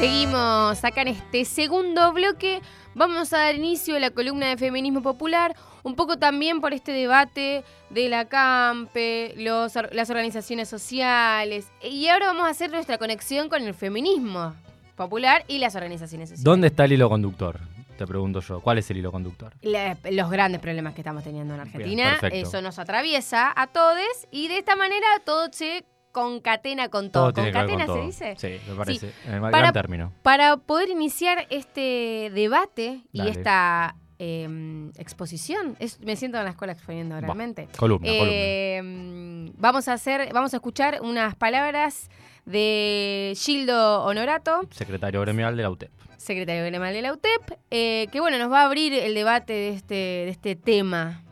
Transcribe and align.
Seguimos 0.00 0.82
acá 0.82 1.02
en 1.02 1.08
este 1.08 1.44
segundo 1.44 2.10
bloque. 2.14 2.62
Vamos 2.94 3.34
a 3.34 3.38
dar 3.38 3.54
inicio 3.54 3.96
a 3.96 4.00
la 4.00 4.10
columna 4.10 4.46
de 4.48 4.56
feminismo 4.56 5.02
popular, 5.02 5.54
un 5.82 5.94
poco 5.94 6.16
también 6.18 6.62
por 6.62 6.72
este 6.72 6.92
debate 6.92 7.64
de 7.90 8.08
la 8.08 8.24
CAMPE, 8.24 9.34
los, 9.36 9.74
las 9.92 10.08
organizaciones 10.08 10.70
sociales. 10.70 11.68
Y 11.82 12.08
ahora 12.08 12.28
vamos 12.28 12.46
a 12.46 12.48
hacer 12.48 12.70
nuestra 12.70 12.96
conexión 12.96 13.50
con 13.50 13.62
el 13.62 13.74
feminismo 13.74 14.54
popular 14.96 15.44
y 15.48 15.58
las 15.58 15.74
organizaciones 15.76 16.30
sociales. 16.30 16.44
¿Dónde 16.44 16.68
está 16.68 16.86
el 16.86 16.92
hilo 16.92 17.10
conductor? 17.10 17.60
Te 17.98 18.06
pregunto 18.06 18.40
yo, 18.40 18.60
¿cuál 18.60 18.78
es 18.78 18.90
el 18.90 18.96
hilo 18.96 19.12
conductor? 19.12 19.52
La- 19.60 19.98
los 20.10 20.30
grandes 20.30 20.62
problemas 20.62 20.94
que 20.94 21.02
estamos 21.02 21.22
teniendo 21.24 21.52
en 21.54 21.60
Argentina. 21.60 22.18
Eso 22.32 22.62
nos 22.62 22.78
atraviesa 22.78 23.52
a 23.54 23.66
todos 23.66 24.00
y 24.30 24.48
de 24.48 24.56
esta 24.56 24.76
manera 24.76 25.06
todo 25.26 25.52
se 25.52 25.84
concatena 26.12 26.88
con 26.88 27.10
todo. 27.10 27.32
con 27.32 27.44
¿Concatena 27.44 27.86
se 27.86 28.00
dice? 28.02 28.34
Sí, 28.36 28.70
me 28.70 28.74
parece. 28.76 29.12
En 29.26 29.34
el 29.34 29.40
Para- 29.40 29.58
gran 29.58 29.72
término. 29.72 30.12
Para 30.22 30.56
poder 30.56 30.88
iniciar 30.90 31.46
este 31.50 32.30
debate 32.34 33.00
y 33.12 33.28
esta 33.28 33.96
eh, 34.22 34.90
exposición, 34.98 35.76
es- 35.78 35.98
me 36.00 36.14
siento 36.16 36.36
en 36.38 36.44
la 36.44 36.50
escuela 36.50 36.72
exponiendo 36.74 37.18
realmente. 37.20 37.68
Columna, 37.78 38.06
columna. 38.08 38.28
Eh, 38.30 39.50
vamos 39.56 39.88
a 39.88 39.94
hacer, 39.94 40.30
vamos 40.34 40.52
a 40.52 40.58
escuchar 40.58 40.98
unas 41.02 41.34
palabras 41.36 42.10
de 42.44 43.32
Gildo 43.36 44.02
Honorato, 44.04 44.60
Secretario 44.70 45.20
gremial 45.22 45.56
de 45.56 45.62
la 45.62 45.70
UTEP. 45.70 45.90
secretario 46.18 46.64
gremial 46.66 46.92
de 46.92 47.00
la 47.02 47.12
UTEP, 47.14 47.58
eh, 47.70 48.08
que 48.12 48.20
bueno, 48.20 48.36
nos 48.38 48.50
va 48.52 48.60
a 48.62 48.66
abrir 48.66 48.92
el 48.92 49.14
debate 49.14 49.52
de 49.54 49.68
este, 49.70 49.94
de 49.94 50.28
este 50.28 50.54
tema. 50.56 51.22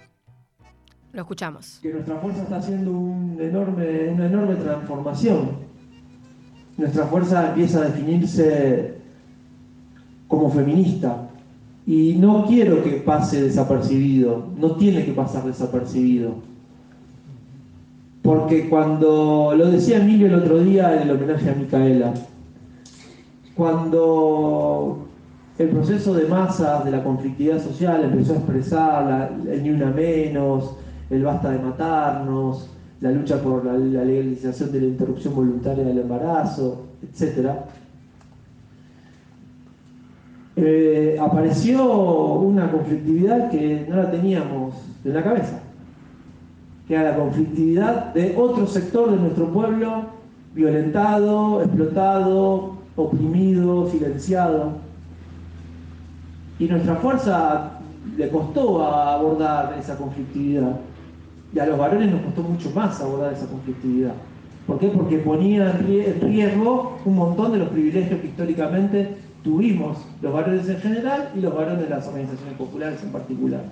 Lo 1.13 1.23
escuchamos. 1.23 1.79
que 1.83 1.93
nuestra 1.93 2.17
fuerza 2.17 2.43
está 2.43 2.57
haciendo 2.59 2.91
un 2.93 3.37
enorme, 3.41 4.09
una 4.11 4.27
enorme 4.27 4.55
transformación. 4.57 5.51
Nuestra 6.77 7.07
fuerza 7.07 7.49
empieza 7.49 7.79
a 7.81 7.85
definirse 7.87 8.95
como 10.29 10.51
feminista 10.51 11.29
y 11.87 12.15
no 12.15 12.45
quiero 12.47 12.85
que 12.85 12.91
pase 12.93 13.43
desapercibido, 13.43 14.49
no 14.59 14.73
tiene 14.77 15.05
que 15.07 15.13
pasar 15.13 15.45
desapercibido. 15.45 16.35
Porque 18.23 18.69
cuando, 18.69 19.55
lo 19.57 19.71
decía 19.71 19.97
Emilio 20.03 20.27
el 20.27 20.35
otro 20.35 20.59
día 20.59 20.95
en 20.95 21.09
el 21.09 21.11
homenaje 21.17 21.49
a 21.51 21.55
Micaela, 21.55 22.13
cuando 23.57 25.07
el 25.59 25.69
proceso 25.71 26.15
de 26.15 26.27
masas 26.27 26.85
de 26.85 26.91
la 26.91 27.03
conflictividad 27.03 27.61
social 27.63 28.05
empezó 28.05 28.35
a 28.35 28.37
expresar 28.37 29.05
la- 29.07 29.31
ni 29.57 29.71
una 29.71 29.87
menos, 29.91 30.77
el 31.11 31.23
basta 31.23 31.51
de 31.51 31.59
matarnos, 31.59 32.69
la 33.01 33.11
lucha 33.11 33.41
por 33.41 33.65
la, 33.65 33.75
legalización 33.75 34.73
de 34.73 34.81
la 34.81 34.87
interrupción 34.87 35.35
voluntaria 35.35 35.85
del 35.85 35.99
embarazo, 35.99 36.87
etc. 37.03 37.51
eh, 40.57 41.17
apareció 41.21 41.85
una 42.35 42.71
conflictividad 42.71 43.51
que 43.51 43.87
no 43.89 43.97
la 43.97 44.11
teníamos 44.11 44.75
en 45.05 45.15
la 45.15 45.23
cabeza, 45.23 45.61
que 46.87 46.95
era 46.95 47.11
la 47.11 47.17
conflictividad 47.17 48.13
de 48.15 48.35
otro 48.37 48.67
sector 48.67 49.11
de 49.11 49.17
nuestro 49.17 49.53
pueblo 49.53 50.19
violentado, 50.55 51.63
explotado, 51.63 52.73
oprimido, 52.97 53.89
silenciado. 53.89 54.73
Y 56.59 56.67
nuestra 56.67 56.97
fuerza 56.97 57.79
le 58.17 58.29
costó 58.29 58.83
abordar 58.85 59.77
esa 59.79 59.97
conflictividad. 59.97 60.77
Y 61.53 61.59
a 61.59 61.67
los 61.67 61.79
varones 61.79 62.11
nos 62.13 62.21
costó 62.23 62.43
mucho 62.43 62.71
más 62.73 63.01
abordar 63.01 63.33
esa 63.33 63.47
conflictividad. 63.47 64.13
¿Por 64.67 64.79
qué? 64.79 64.89
Porque 64.89 65.19
ponía 65.19 65.71
en 65.71 65.87
rie- 65.87 66.07
en 66.07 66.21
riesgo 66.21 66.99
un 67.05 67.17
montón 67.17 67.53
de 67.53 67.59
los 67.59 67.69
privilegios 67.71 68.21
que 68.21 68.27
históricamente 68.27 69.17
tuvimos 69.43 69.97
los 70.21 70.33
varones 70.33 70.69
en 70.69 70.79
general 70.79 71.31
y 71.35 71.41
los 71.41 71.55
varones 71.55 71.81
de 71.85 71.89
las 71.89 72.07
organizaciones 72.07 72.55
populares 72.55 73.03
en 73.03 73.11
particular. 73.13 73.63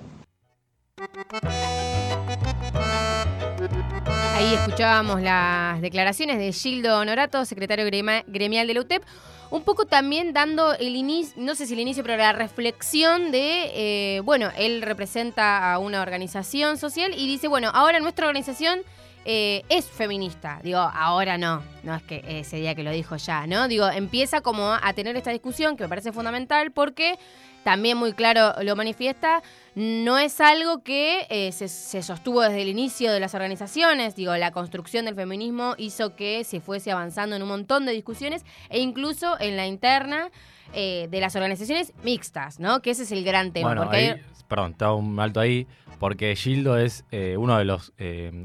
Ahí 4.35 4.53
escuchábamos 4.55 5.21
las 5.21 5.81
declaraciones 5.81 6.39
de 6.39 6.51
Gildo 6.51 6.97
Honorato, 6.99 7.45
secretario 7.45 7.85
gremial 7.85 8.67
de 8.67 8.73
la 8.73 8.81
UTEP, 8.81 9.03
un 9.49 9.63
poco 9.63 9.85
también 9.85 10.33
dando 10.33 10.73
el 10.73 10.95
inicio, 10.95 11.33
no 11.37 11.55
sé 11.55 11.65
si 11.65 11.73
el 11.73 11.79
inicio, 11.79 12.03
pero 12.03 12.17
la 12.17 12.33
reflexión 12.33 13.31
de, 13.31 13.71
eh, 13.73 14.19
bueno, 14.21 14.51
él 14.57 14.81
representa 14.81 15.73
a 15.73 15.79
una 15.79 16.01
organización 16.01 16.77
social 16.77 17.13
y 17.15 17.27
dice, 17.27 17.47
bueno, 17.47 17.71
ahora 17.73 17.99
nuestra 17.99 18.27
organización 18.27 18.81
eh, 19.25 19.63
es 19.69 19.85
feminista. 19.89 20.59
Digo, 20.63 20.79
ahora 20.79 21.37
no, 21.37 21.61
no 21.83 21.95
es 21.95 22.03
que 22.03 22.23
ese 22.27 22.57
día 22.57 22.75
que 22.75 22.83
lo 22.83 22.91
dijo 22.91 23.17
ya, 23.17 23.45
¿no? 23.45 23.67
Digo, 23.67 23.87
empieza 23.89 24.41
como 24.41 24.71
a 24.71 24.93
tener 24.93 25.17
esta 25.17 25.31
discusión 25.31 25.75
que 25.75 25.83
me 25.83 25.89
parece 25.89 26.13
fundamental 26.13 26.71
porque 26.71 27.19
también 27.63 27.97
muy 27.97 28.13
claro 28.13 28.53
lo 28.63 28.77
manifiesta, 28.77 29.43
no 29.79 30.17
es 30.17 30.41
algo 30.41 30.81
que 30.81 31.27
eh, 31.29 31.51
se, 31.51 31.67
se 31.67 32.01
sostuvo 32.01 32.41
desde 32.41 32.63
el 32.63 32.67
inicio 32.67 33.11
de 33.11 33.19
las 33.19 33.35
organizaciones. 33.35 34.15
Digo, 34.15 34.35
la 34.35 34.49
construcción 34.49 35.05
del 35.05 35.13
feminismo 35.13 35.75
hizo 35.77 36.15
que 36.15 36.43
se 36.43 36.61
fuese 36.61 36.91
avanzando 36.91 37.35
en 37.35 37.43
un 37.43 37.47
montón 37.47 37.85
de 37.85 37.91
discusiones 37.91 38.43
e 38.69 38.79
incluso 38.79 39.39
en 39.39 39.55
la 39.55 39.67
interna 39.67 40.31
eh, 40.73 41.07
de 41.11 41.21
las 41.21 41.35
organizaciones 41.35 41.93
mixtas, 42.03 42.59
¿no? 42.59 42.81
Que 42.81 42.89
ese 42.89 43.03
es 43.03 43.11
el 43.11 43.23
gran 43.23 43.51
tema. 43.53 43.67
Bueno, 43.67 43.83
porque 43.83 43.97
ahí, 43.97 44.05
hay- 44.07 44.21
perdón, 44.47 44.71
está 44.71 44.93
un 44.93 45.19
alto 45.19 45.39
ahí, 45.39 45.67
porque 45.99 46.35
Gildo 46.35 46.79
es 46.79 47.05
eh, 47.11 47.35
uno 47.37 47.55
de 47.59 47.65
los 47.65 47.93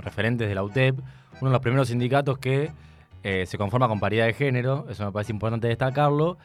referentes 0.01 0.51
de 0.51 0.55
la 0.55 0.63
UTEP, 0.63 0.99
uno 1.41 1.49
de 1.49 1.53
los 1.55 1.61
primeros 1.63 1.89
sindicatos 1.89 2.37
que 2.37 2.71
se 3.23 3.57
conforma 3.57 3.89
con 3.89 4.01
paridad 4.01 4.27
de 4.27 4.35
género, 4.35 4.85
eso 4.91 5.07
me 5.07 5.13
parece 5.13 5.33
importante 5.33 5.67
destacarlo, 5.69 6.37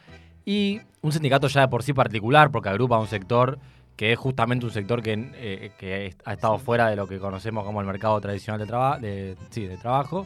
y 0.46 0.80
un 1.02 1.12
sindicato 1.12 1.46
ya 1.48 1.60
de 1.62 1.68
por 1.68 1.82
sí 1.82 1.92
particular, 1.92 2.50
porque 2.50 2.68
agrupa 2.70 2.96
a 2.96 3.00
un 3.00 3.06
sector 3.08 3.58
que 3.98 4.12
es 4.12 4.18
justamente 4.18 4.64
un 4.64 4.70
sector 4.72 5.02
que, 5.02 5.12
eh, 5.34 5.72
que 5.76 6.14
ha 6.24 6.32
estado 6.32 6.56
fuera 6.58 6.88
de 6.88 6.94
lo 6.96 7.08
que 7.08 7.18
conocemos 7.18 7.64
como 7.64 7.80
el 7.80 7.86
mercado 7.86 8.18
tradicional 8.20 8.60
de, 8.60 8.66
traba- 8.66 8.98
de, 8.98 9.36
sí, 9.50 9.66
de 9.66 9.76
trabajo. 9.76 10.24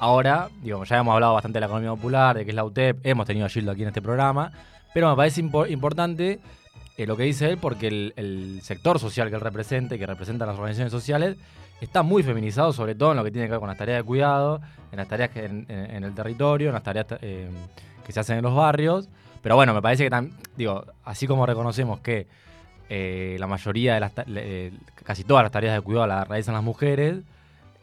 Ahora, 0.00 0.48
digo, 0.60 0.82
ya 0.84 0.98
hemos 0.98 1.14
hablado 1.14 1.34
bastante 1.34 1.56
de 1.56 1.60
la 1.60 1.66
economía 1.66 1.90
popular, 1.90 2.36
de 2.36 2.44
que 2.44 2.50
es 2.50 2.54
la 2.56 2.64
UTEP, 2.64 3.06
hemos 3.06 3.24
tenido 3.24 3.46
a 3.46 3.48
Gildo 3.48 3.70
aquí 3.70 3.82
en 3.82 3.88
este 3.88 4.02
programa, 4.02 4.50
pero 4.92 5.08
me 5.08 5.14
parece 5.14 5.40
impo- 5.42 5.70
importante 5.70 6.40
eh, 6.96 7.06
lo 7.06 7.16
que 7.16 7.22
dice 7.22 7.48
él, 7.48 7.58
porque 7.58 7.86
el, 7.86 8.12
el 8.16 8.60
sector 8.62 8.98
social 8.98 9.28
que 9.30 9.36
él 9.36 9.40
representa 9.40 9.94
y 9.94 9.98
que 10.00 10.06
representa 10.06 10.44
las 10.44 10.56
organizaciones 10.56 10.90
sociales 10.90 11.36
está 11.80 12.02
muy 12.02 12.24
feminizado, 12.24 12.72
sobre 12.72 12.96
todo 12.96 13.12
en 13.12 13.18
lo 13.18 13.24
que 13.24 13.30
tiene 13.30 13.46
que 13.46 13.52
ver 13.52 13.60
con 13.60 13.68
las 13.68 13.78
tareas 13.78 13.98
de 14.00 14.02
cuidado, 14.04 14.60
en 14.90 14.96
las 14.98 15.06
tareas 15.06 15.30
que 15.30 15.44
en, 15.44 15.64
en- 15.68 15.90
en 15.94 16.02
el 16.04 16.12
territorio, 16.14 16.68
en 16.68 16.74
las 16.74 16.82
tareas 16.82 17.06
eh, 17.20 17.48
que 18.04 18.12
se 18.12 18.18
hacen 18.18 18.38
en 18.38 18.42
los 18.42 18.54
barrios. 18.56 19.08
Pero 19.42 19.54
bueno, 19.54 19.72
me 19.74 19.80
parece 19.82 20.10
que, 20.10 20.28
digo, 20.56 20.84
así 21.04 21.28
como 21.28 21.46
reconocemos 21.46 22.00
que 22.00 22.26
eh, 22.94 23.36
la 23.40 23.46
mayoría 23.46 23.94
de 23.94 24.00
las, 24.00 24.12
eh, 24.26 24.70
casi 25.04 25.24
todas 25.24 25.42
las 25.44 25.50
tareas 25.52 25.74
de 25.74 25.80
cuidado 25.80 26.06
las 26.06 26.28
realizan 26.28 26.52
las 26.54 26.62
mujeres, 26.62 27.16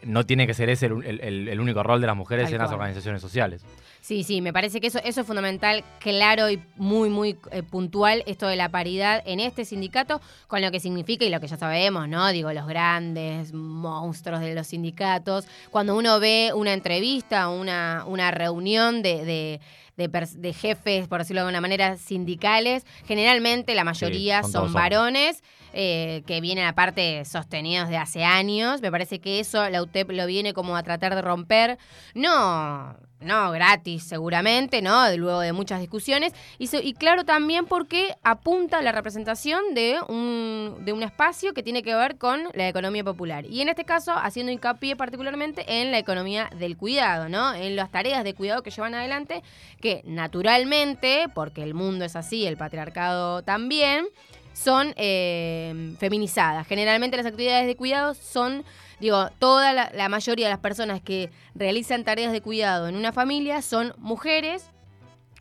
no 0.03 0.23
tiene 0.25 0.45
que 0.45 0.53
ser 0.53 0.69
ese 0.69 0.85
el, 0.85 1.03
el- 1.03 1.19
el- 1.21 1.47
el 1.49 1.59
único 1.59 1.81
rol 1.81 1.99
de 1.99 2.05
las 2.07 2.15
mujeres 2.15 2.45
Tal 2.45 2.53
en 2.53 2.61
las 2.61 2.71
organizaciones 2.71 3.21
sociales. 3.21 3.63
Sí, 4.01 4.23
sí, 4.23 4.39
me 4.41 4.53
parece 4.53 4.79
que 4.79 4.87
eso, 4.87 4.99
eso 5.03 5.21
es 5.21 5.27
fundamental, 5.27 5.83
claro 5.99 6.49
y 6.49 6.61
muy, 6.77 7.09
muy 7.09 7.37
eh, 7.51 7.63
puntual, 7.63 8.23
esto 8.27 8.47
de 8.47 8.55
la 8.55 8.69
paridad 8.69 9.21
en 9.25 9.41
este 9.41 9.65
sindicato, 9.65 10.21
con 10.47 10.61
lo 10.61 10.71
que 10.71 10.79
significa 10.79 11.25
y 11.25 11.29
lo 11.29 11.41
que 11.41 11.47
ya 11.47 11.57
sabemos, 11.57 12.07
¿no? 12.07 12.29
Digo, 12.29 12.53
los 12.53 12.65
grandes 12.65 13.51
monstruos 13.51 14.39
de 14.39 14.55
los 14.55 14.67
sindicatos. 14.67 15.45
Cuando 15.69 15.97
uno 15.97 16.17
ve 16.21 16.51
una 16.55 16.71
entrevista, 16.73 17.49
una, 17.49 18.05
una 18.07 18.31
reunión 18.31 19.01
de, 19.01 19.25
de, 19.25 19.59
de 20.07 20.27
de 20.37 20.53
jefes, 20.53 21.07
por 21.07 21.19
decirlo 21.19 21.41
de 21.41 21.47
alguna 21.47 21.61
manera, 21.61 21.97
sindicales, 21.97 22.85
generalmente 23.05 23.75
la 23.75 23.83
mayoría 23.83 24.41
son 24.43 24.73
varones. 24.73 25.43
eh, 25.71 26.23
que 26.25 26.41
vienen 26.41 26.65
aparte 26.65 27.23
sostenidos 27.25 27.89
de 27.89 27.97
hace 27.97 28.23
años. 28.23 28.81
Me 28.81 28.89
parece 28.89 29.19
que 29.19 29.39
eso 29.39 29.69
la 29.69 29.83
UTEP 29.83 30.09
lo 30.09 30.25
viene 30.25 30.51
como 30.53 30.75
a 30.75 30.81
tratar 30.81 31.13
de 31.13 31.21
romper. 31.21 31.77
No, 32.15 32.97
no 33.21 33.51
gratis 33.51 34.03
seguramente, 34.03 34.81
¿no? 34.81 35.09
Luego 35.15 35.41
de 35.41 35.53
muchas 35.53 35.79
discusiones. 35.79 36.33
Y, 36.57 36.69
y 36.77 36.93
claro 36.93 37.25
también 37.25 37.65
porque 37.65 38.15
apunta 38.23 38.79
a 38.79 38.81
la 38.81 38.91
representación 38.91 39.73
de 39.73 39.97
un, 40.07 40.77
de 40.85 40.93
un 40.93 41.03
espacio 41.03 41.53
que 41.53 41.63
tiene 41.63 41.83
que 41.83 41.95
ver 41.95 42.17
con 42.17 42.43
la 42.53 42.67
economía 42.67 43.03
popular. 43.03 43.45
Y 43.45 43.61
en 43.61 43.69
este 43.69 43.85
caso 43.85 44.13
haciendo 44.13 44.51
hincapié 44.51 44.95
particularmente 44.95 45.65
en 45.81 45.91
la 45.91 45.97
economía 45.97 46.49
del 46.57 46.77
cuidado, 46.77 47.29
¿no? 47.29 47.53
En 47.53 47.75
las 47.75 47.91
tareas 47.91 48.23
de 48.23 48.33
cuidado 48.33 48.63
que 48.63 48.71
llevan 48.71 48.95
adelante, 48.95 49.43
que 49.81 50.01
naturalmente, 50.05 51.25
porque 51.33 51.63
el 51.63 51.73
mundo 51.73 52.05
es 52.05 52.15
así, 52.15 52.45
el 52.45 52.57
patriarcado 52.57 53.43
también, 53.43 54.05
son 54.53 54.93
eh, 54.97 55.95
feminizadas. 55.99 56.67
Generalmente 56.67 57.17
las 57.17 57.25
actividades 57.25 57.67
de 57.67 57.75
cuidado 57.75 58.13
son, 58.13 58.63
digo, 58.99 59.29
toda 59.39 59.73
la, 59.73 59.91
la 59.93 60.09
mayoría 60.09 60.47
de 60.47 60.51
las 60.53 60.59
personas 60.59 61.01
que 61.01 61.29
realizan 61.55 62.03
tareas 62.03 62.31
de 62.31 62.41
cuidado 62.41 62.87
en 62.87 62.95
una 62.95 63.11
familia 63.11 63.61
son 63.61 63.93
mujeres, 63.97 64.69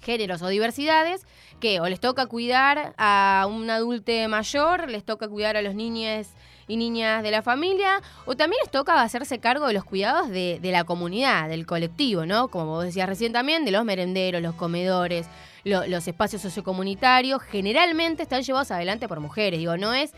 géneros 0.00 0.42
o 0.42 0.48
diversidades, 0.48 1.26
que 1.60 1.80
o 1.80 1.88
les 1.88 1.98
toca 2.00 2.26
cuidar 2.26 2.94
a 2.98 3.46
un 3.50 3.68
adulte 3.68 4.28
mayor, 4.28 4.88
les 4.88 5.04
toca 5.04 5.28
cuidar 5.28 5.56
a 5.56 5.62
los 5.62 5.74
niños 5.74 6.28
y 6.68 6.76
niñas 6.76 7.22
de 7.22 7.30
la 7.30 7.40
familia, 7.42 8.00
o 8.26 8.36
también 8.36 8.60
les 8.62 8.70
toca 8.70 9.00
hacerse 9.02 9.38
cargo 9.40 9.66
de 9.66 9.72
los 9.72 9.84
cuidados 9.84 10.28
de, 10.28 10.60
la 10.62 10.84
comunidad, 10.84 11.48
del 11.48 11.64
colectivo, 11.66 12.26
¿no? 12.26 12.48
Como 12.48 12.72
vos 12.72 12.84
decías 12.84 13.08
recién 13.08 13.32
también, 13.32 13.64
de 13.64 13.70
los 13.70 13.84
merenderos, 13.86 14.42
los 14.42 14.54
comedores, 14.54 15.26
lo- 15.64 15.86
los 15.86 16.06
espacios 16.06 16.42
sociocomunitarios, 16.42 17.40
generalmente 17.42 18.22
están 18.22 18.42
llevados 18.42 18.70
adelante 18.70 19.08
por 19.08 19.18
mujeres. 19.20 19.58
Digo, 19.58 19.78
no 19.78 19.94
es 19.94 20.12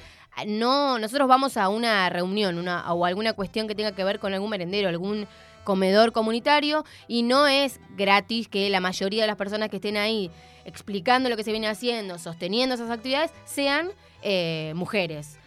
no, 0.47 0.99
nosotros 0.99 1.29
vamos 1.29 1.57
a 1.57 1.69
una 1.69 2.09
reunión 2.09 2.59
una, 2.59 2.93
o 2.93 3.05
alguna 3.05 3.33
cuestión 3.33 3.69
que 3.69 3.75
tenga 3.75 3.93
que 3.93 4.05
ver 4.05 4.19
con 4.19 4.33
algún 4.33 4.51
merendero, 4.51 4.89
algún 4.89 5.27
comedor 5.65 6.13
comunitario 6.13 6.85
y 7.07 7.23
no 7.23 7.47
es 7.47 7.81
gratis 7.97 8.49
que 8.49 8.71
la 8.71 8.81
mayoría 8.81 9.23
de 9.23 9.27
las 9.27 9.37
personas 9.37 9.69
que 9.69 9.77
estén 9.77 9.97
ahí 9.97 10.31
explicando 10.65 11.29
lo 11.29 11.37
que 11.37 11.45
se 11.45 11.53
viene 11.53 11.69
haciendo, 11.69 12.19
sosteniendo 12.19 12.75
esas 12.75 12.91
actividades, 12.91 13.33
sean 13.45 13.91
eh, 14.23 14.73
mujeres, 14.75 15.39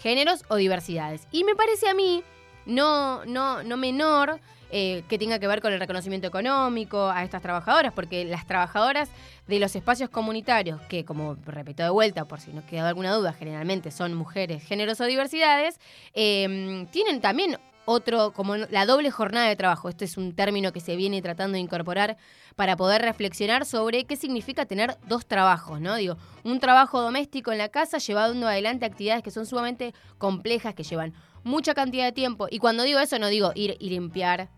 géneros 0.00 0.44
o 0.48 0.56
diversidades. 0.56 1.26
Y 1.32 1.44
me 1.44 1.54
parece 1.54 1.88
a 1.88 1.94
mí 1.94 2.22
no, 2.66 3.24
no, 3.24 3.62
no 3.62 3.76
menor 3.76 4.40
eh, 4.70 5.02
que 5.08 5.18
tenga 5.18 5.38
que 5.38 5.46
ver 5.46 5.60
con 5.60 5.72
el 5.72 5.80
reconocimiento 5.80 6.26
económico 6.26 7.08
a 7.08 7.24
estas 7.24 7.42
trabajadoras, 7.42 7.92
porque 7.92 8.24
las 8.24 8.46
trabajadoras 8.46 9.10
de 9.46 9.58
los 9.58 9.74
espacios 9.74 10.10
comunitarios, 10.10 10.80
que 10.82 11.04
como 11.04 11.36
repito 11.46 11.82
de 11.82 11.90
vuelta, 11.90 12.26
por 12.26 12.40
si 12.40 12.52
no 12.52 12.64
queda 12.66 12.88
alguna 12.88 13.14
duda, 13.14 13.32
generalmente 13.32 13.90
son 13.90 14.14
mujeres, 14.14 14.62
géneros 14.62 15.00
o 15.00 15.04
diversidades, 15.04 15.80
eh, 16.14 16.86
tienen 16.90 17.20
también 17.20 17.58
otro, 17.90 18.34
como 18.34 18.56
la 18.56 18.84
doble 18.84 19.10
jornada 19.10 19.48
de 19.48 19.56
trabajo. 19.56 19.88
Este 19.88 20.04
es 20.04 20.18
un 20.18 20.34
término 20.34 20.72
que 20.72 20.80
se 20.80 20.94
viene 20.94 21.22
tratando 21.22 21.54
de 21.54 21.60
incorporar 21.60 22.18
para 22.54 22.76
poder 22.76 23.00
reflexionar 23.00 23.64
sobre 23.64 24.04
qué 24.04 24.14
significa 24.14 24.66
tener 24.66 24.98
dos 25.06 25.24
trabajos, 25.26 25.80
¿no? 25.80 25.96
Digo, 25.96 26.18
un 26.44 26.60
trabajo 26.60 27.00
doméstico 27.00 27.50
en 27.50 27.56
la 27.56 27.70
casa 27.70 27.96
llevando 27.96 28.46
adelante 28.46 28.84
actividades 28.84 29.22
que 29.22 29.30
son 29.30 29.46
sumamente 29.46 29.94
complejas, 30.18 30.74
que 30.74 30.82
llevan 30.82 31.14
mucha 31.44 31.72
cantidad 31.72 32.04
de 32.04 32.12
tiempo. 32.12 32.46
Y 32.50 32.58
cuando 32.58 32.82
digo 32.82 32.98
eso, 32.98 33.18
no 33.18 33.28
digo 33.28 33.52
ir 33.54 33.76
y 33.80 33.88
limpiar 33.88 34.50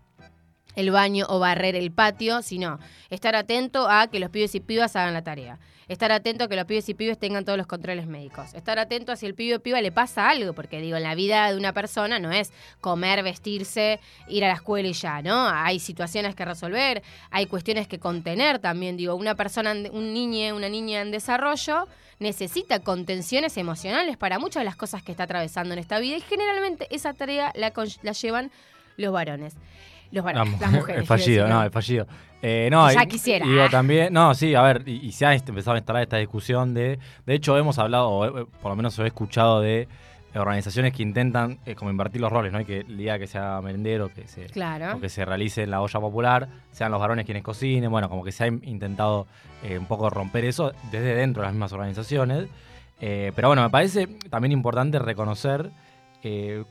el 0.75 0.91
baño 0.91 1.25
o 1.29 1.39
barrer 1.39 1.75
el 1.75 1.91
patio, 1.91 2.41
sino 2.41 2.79
estar 3.09 3.35
atento 3.35 3.89
a 3.89 4.07
que 4.07 4.19
los 4.19 4.29
pibes 4.29 4.55
y 4.55 4.59
pibas 4.59 4.95
hagan 4.95 5.13
la 5.13 5.23
tarea. 5.23 5.59
Estar 5.87 6.11
atento 6.13 6.45
a 6.45 6.47
que 6.47 6.55
los 6.55 6.63
pibes 6.65 6.87
y 6.87 6.93
pibes 6.93 7.19
tengan 7.19 7.43
todos 7.43 7.57
los 7.57 7.67
controles 7.67 8.07
médicos. 8.07 8.53
Estar 8.53 8.79
atento 8.79 9.11
a 9.11 9.17
si 9.17 9.25
el 9.25 9.35
pibe 9.35 9.55
o 9.55 9.59
piba 9.59 9.81
le 9.81 9.91
pasa 9.91 10.29
algo, 10.29 10.53
porque 10.53 10.79
digo, 10.79 10.95
en 10.95 11.03
la 11.03 11.15
vida 11.15 11.51
de 11.51 11.57
una 11.57 11.73
persona 11.73 12.17
no 12.17 12.31
es 12.31 12.53
comer, 12.79 13.23
vestirse, 13.23 13.99
ir 14.29 14.45
a 14.45 14.47
la 14.47 14.53
escuela 14.53 14.87
y 14.87 14.93
ya, 14.93 15.21
¿no? 15.21 15.49
Hay 15.49 15.79
situaciones 15.79 16.33
que 16.33 16.45
resolver, 16.45 17.03
hay 17.29 17.45
cuestiones 17.45 17.89
que 17.89 17.99
contener 17.99 18.59
también. 18.59 18.95
Digo, 18.95 19.15
una 19.15 19.35
persona, 19.35 19.73
un 19.91 20.13
niño, 20.13 20.55
una 20.55 20.69
niña 20.69 21.01
en 21.01 21.11
desarrollo 21.11 21.87
necesita 22.19 22.79
contenciones 22.79 23.57
emocionales 23.57 24.15
para 24.15 24.39
muchas 24.39 24.61
de 24.61 24.65
las 24.65 24.75
cosas 24.77 25.03
que 25.03 25.11
está 25.11 25.23
atravesando 25.23 25.73
en 25.73 25.79
esta 25.79 25.99
vida 25.99 26.15
y 26.15 26.21
generalmente 26.21 26.87
esa 26.91 27.13
tarea 27.13 27.51
la 27.55 27.73
llevan 28.13 28.51
los 28.95 29.11
varones. 29.11 29.55
Los 30.11 30.23
varones, 30.23 30.59
las 30.59 30.71
mujeres. 30.71 31.01
Es 31.03 31.07
fallido, 31.07 31.47
no, 31.47 31.63
es 31.63 31.71
fallido. 31.71 32.07
Eh, 32.41 32.69
no, 32.71 32.91
Ya 32.91 33.03
y- 33.03 33.07
quisiera. 33.07 33.45
y 33.45 33.49
Digo, 33.49 33.69
también, 33.69 34.11
no, 34.13 34.33
sí, 34.33 34.55
a 34.55 34.61
ver, 34.63 34.83
y, 34.87 35.05
y 35.05 35.11
se 35.11 35.25
ha 35.25 35.33
empezado 35.33 35.73
a 35.75 35.77
instalar 35.77 36.03
esta 36.03 36.17
discusión 36.17 36.73
de. 36.73 36.97
De 37.25 37.33
hecho, 37.35 37.57
hemos 37.57 37.77
hablado, 37.79 38.09
o 38.09 38.39
eh, 38.41 38.45
por 38.61 38.71
lo 38.71 38.75
menos 38.75 38.97
he 38.99 39.05
escuchado 39.05 39.61
de 39.61 39.81
eh, 40.33 40.39
organizaciones 40.39 40.91
que 40.93 41.03
intentan 41.03 41.59
eh, 41.65 41.75
como 41.75 41.91
invertir 41.91 42.19
los 42.19 42.31
roles, 42.31 42.51
¿no? 42.51 42.59
Y 42.59 42.65
que 42.65 42.79
el 42.79 42.97
día 42.97 43.19
que 43.19 43.27
sea 43.27 43.61
merendero, 43.61 44.09
que 44.13 44.27
se, 44.27 44.45
Claro. 44.47 44.97
o 44.97 44.99
que 44.99 45.09
se 45.09 45.23
realice 45.23 45.63
en 45.63 45.71
la 45.71 45.81
olla 45.81 45.99
popular, 45.99 46.47
sean 46.71 46.91
los 46.91 46.99
varones 46.99 47.25
quienes 47.25 47.43
cocinen, 47.43 47.91
bueno, 47.91 48.09
como 48.09 48.23
que 48.23 48.31
se 48.31 48.45
ha 48.45 48.47
in- 48.47 48.61
intentado 48.65 49.27
eh, 49.63 49.77
un 49.77 49.85
poco 49.85 50.09
romper 50.09 50.43
eso 50.45 50.71
desde 50.91 51.13
dentro 51.15 51.41
de 51.43 51.45
las 51.47 51.53
mismas 51.53 51.73
organizaciones. 51.73 52.47
Eh, 52.99 53.31
pero 53.35 53.49
bueno, 53.49 53.61
me 53.63 53.69
parece 53.69 54.07
también 54.29 54.51
importante 54.51 54.97
reconocer 54.99 55.69
eh, 56.23 56.63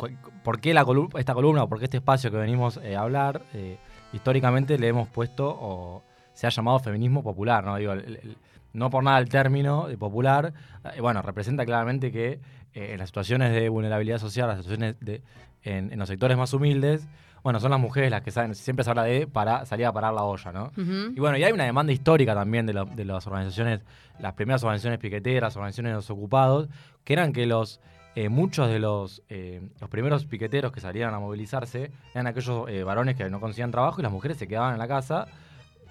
por 0.42 0.60
qué 0.60 0.72
la 0.74 0.84
esta 1.18 1.34
columna 1.34 1.64
o 1.64 1.68
por 1.68 1.78
qué 1.78 1.84
este 1.84 1.96
espacio 1.98 2.30
que 2.30 2.36
venimos 2.36 2.78
eh, 2.82 2.96
a 2.96 3.00
hablar, 3.02 3.42
eh, 3.54 3.78
históricamente 4.12 4.78
le 4.78 4.88
hemos 4.88 5.08
puesto 5.08 5.48
o 5.48 6.02
se 6.32 6.46
ha 6.46 6.50
llamado 6.50 6.78
feminismo 6.78 7.22
popular, 7.22 7.64
¿no? 7.64 7.76
Digo, 7.76 7.92
el- 7.92 8.16
el- 8.22 8.36
no 8.72 8.88
por 8.90 9.02
nada 9.02 9.18
el 9.18 9.28
término 9.28 9.88
de 9.88 9.98
popular, 9.98 10.52
bueno, 11.00 11.22
representa 11.22 11.64
claramente 11.66 12.12
que 12.12 12.40
en 12.72 12.98
las 12.98 13.08
situaciones 13.08 13.52
de 13.52 13.68
vulnerabilidad 13.68 14.18
social, 14.18 14.46
las 14.46 14.58
situaciones 14.58 14.94
de, 15.00 15.22
en, 15.64 15.92
en 15.92 15.98
los 15.98 16.08
sectores 16.08 16.36
más 16.38 16.52
humildes, 16.54 17.08
bueno, 17.42 17.58
son 17.58 17.72
las 17.72 17.80
mujeres 17.80 18.10
las 18.12 18.22
que 18.22 18.30
saben, 18.30 18.54
siempre 18.54 18.84
se 18.84 18.90
habla 18.90 19.02
de 19.02 19.26
para, 19.26 19.66
salir 19.66 19.86
a 19.86 19.92
parar 19.92 20.12
la 20.14 20.22
olla, 20.22 20.52
¿no? 20.52 20.70
Y 21.16 21.18
bueno, 21.18 21.36
y 21.36 21.42
hay 21.42 21.50
una 21.52 21.64
demanda 21.64 21.92
histórica 21.92 22.32
también 22.34 22.66
de, 22.66 22.74
lo- 22.74 22.84
de 22.84 23.04
las 23.04 23.26
organizaciones, 23.26 23.80
las 24.20 24.34
primeras 24.34 24.62
organizaciones 24.62 25.00
piqueteras, 25.00 25.56
organizaciones 25.56 25.90
de 25.90 25.96
los 25.96 26.10
ocupados, 26.10 26.68
que 27.02 27.14
eran 27.14 27.32
que 27.32 27.46
los 27.46 27.80
eh, 28.16 28.28
muchos 28.28 28.68
de 28.68 28.78
los, 28.78 29.22
eh, 29.28 29.60
los 29.80 29.88
primeros 29.88 30.24
piqueteros 30.24 30.72
que 30.72 30.80
salían 30.80 31.14
a 31.14 31.20
movilizarse 31.20 31.92
eran 32.12 32.26
aquellos 32.26 32.68
eh, 32.68 32.82
varones 32.82 33.16
que 33.16 33.30
no 33.30 33.40
conseguían 33.40 33.70
trabajo 33.70 34.00
y 34.00 34.02
las 34.02 34.12
mujeres 34.12 34.36
se 34.36 34.48
quedaban 34.48 34.72
en 34.72 34.78
la 34.78 34.88
casa 34.88 35.26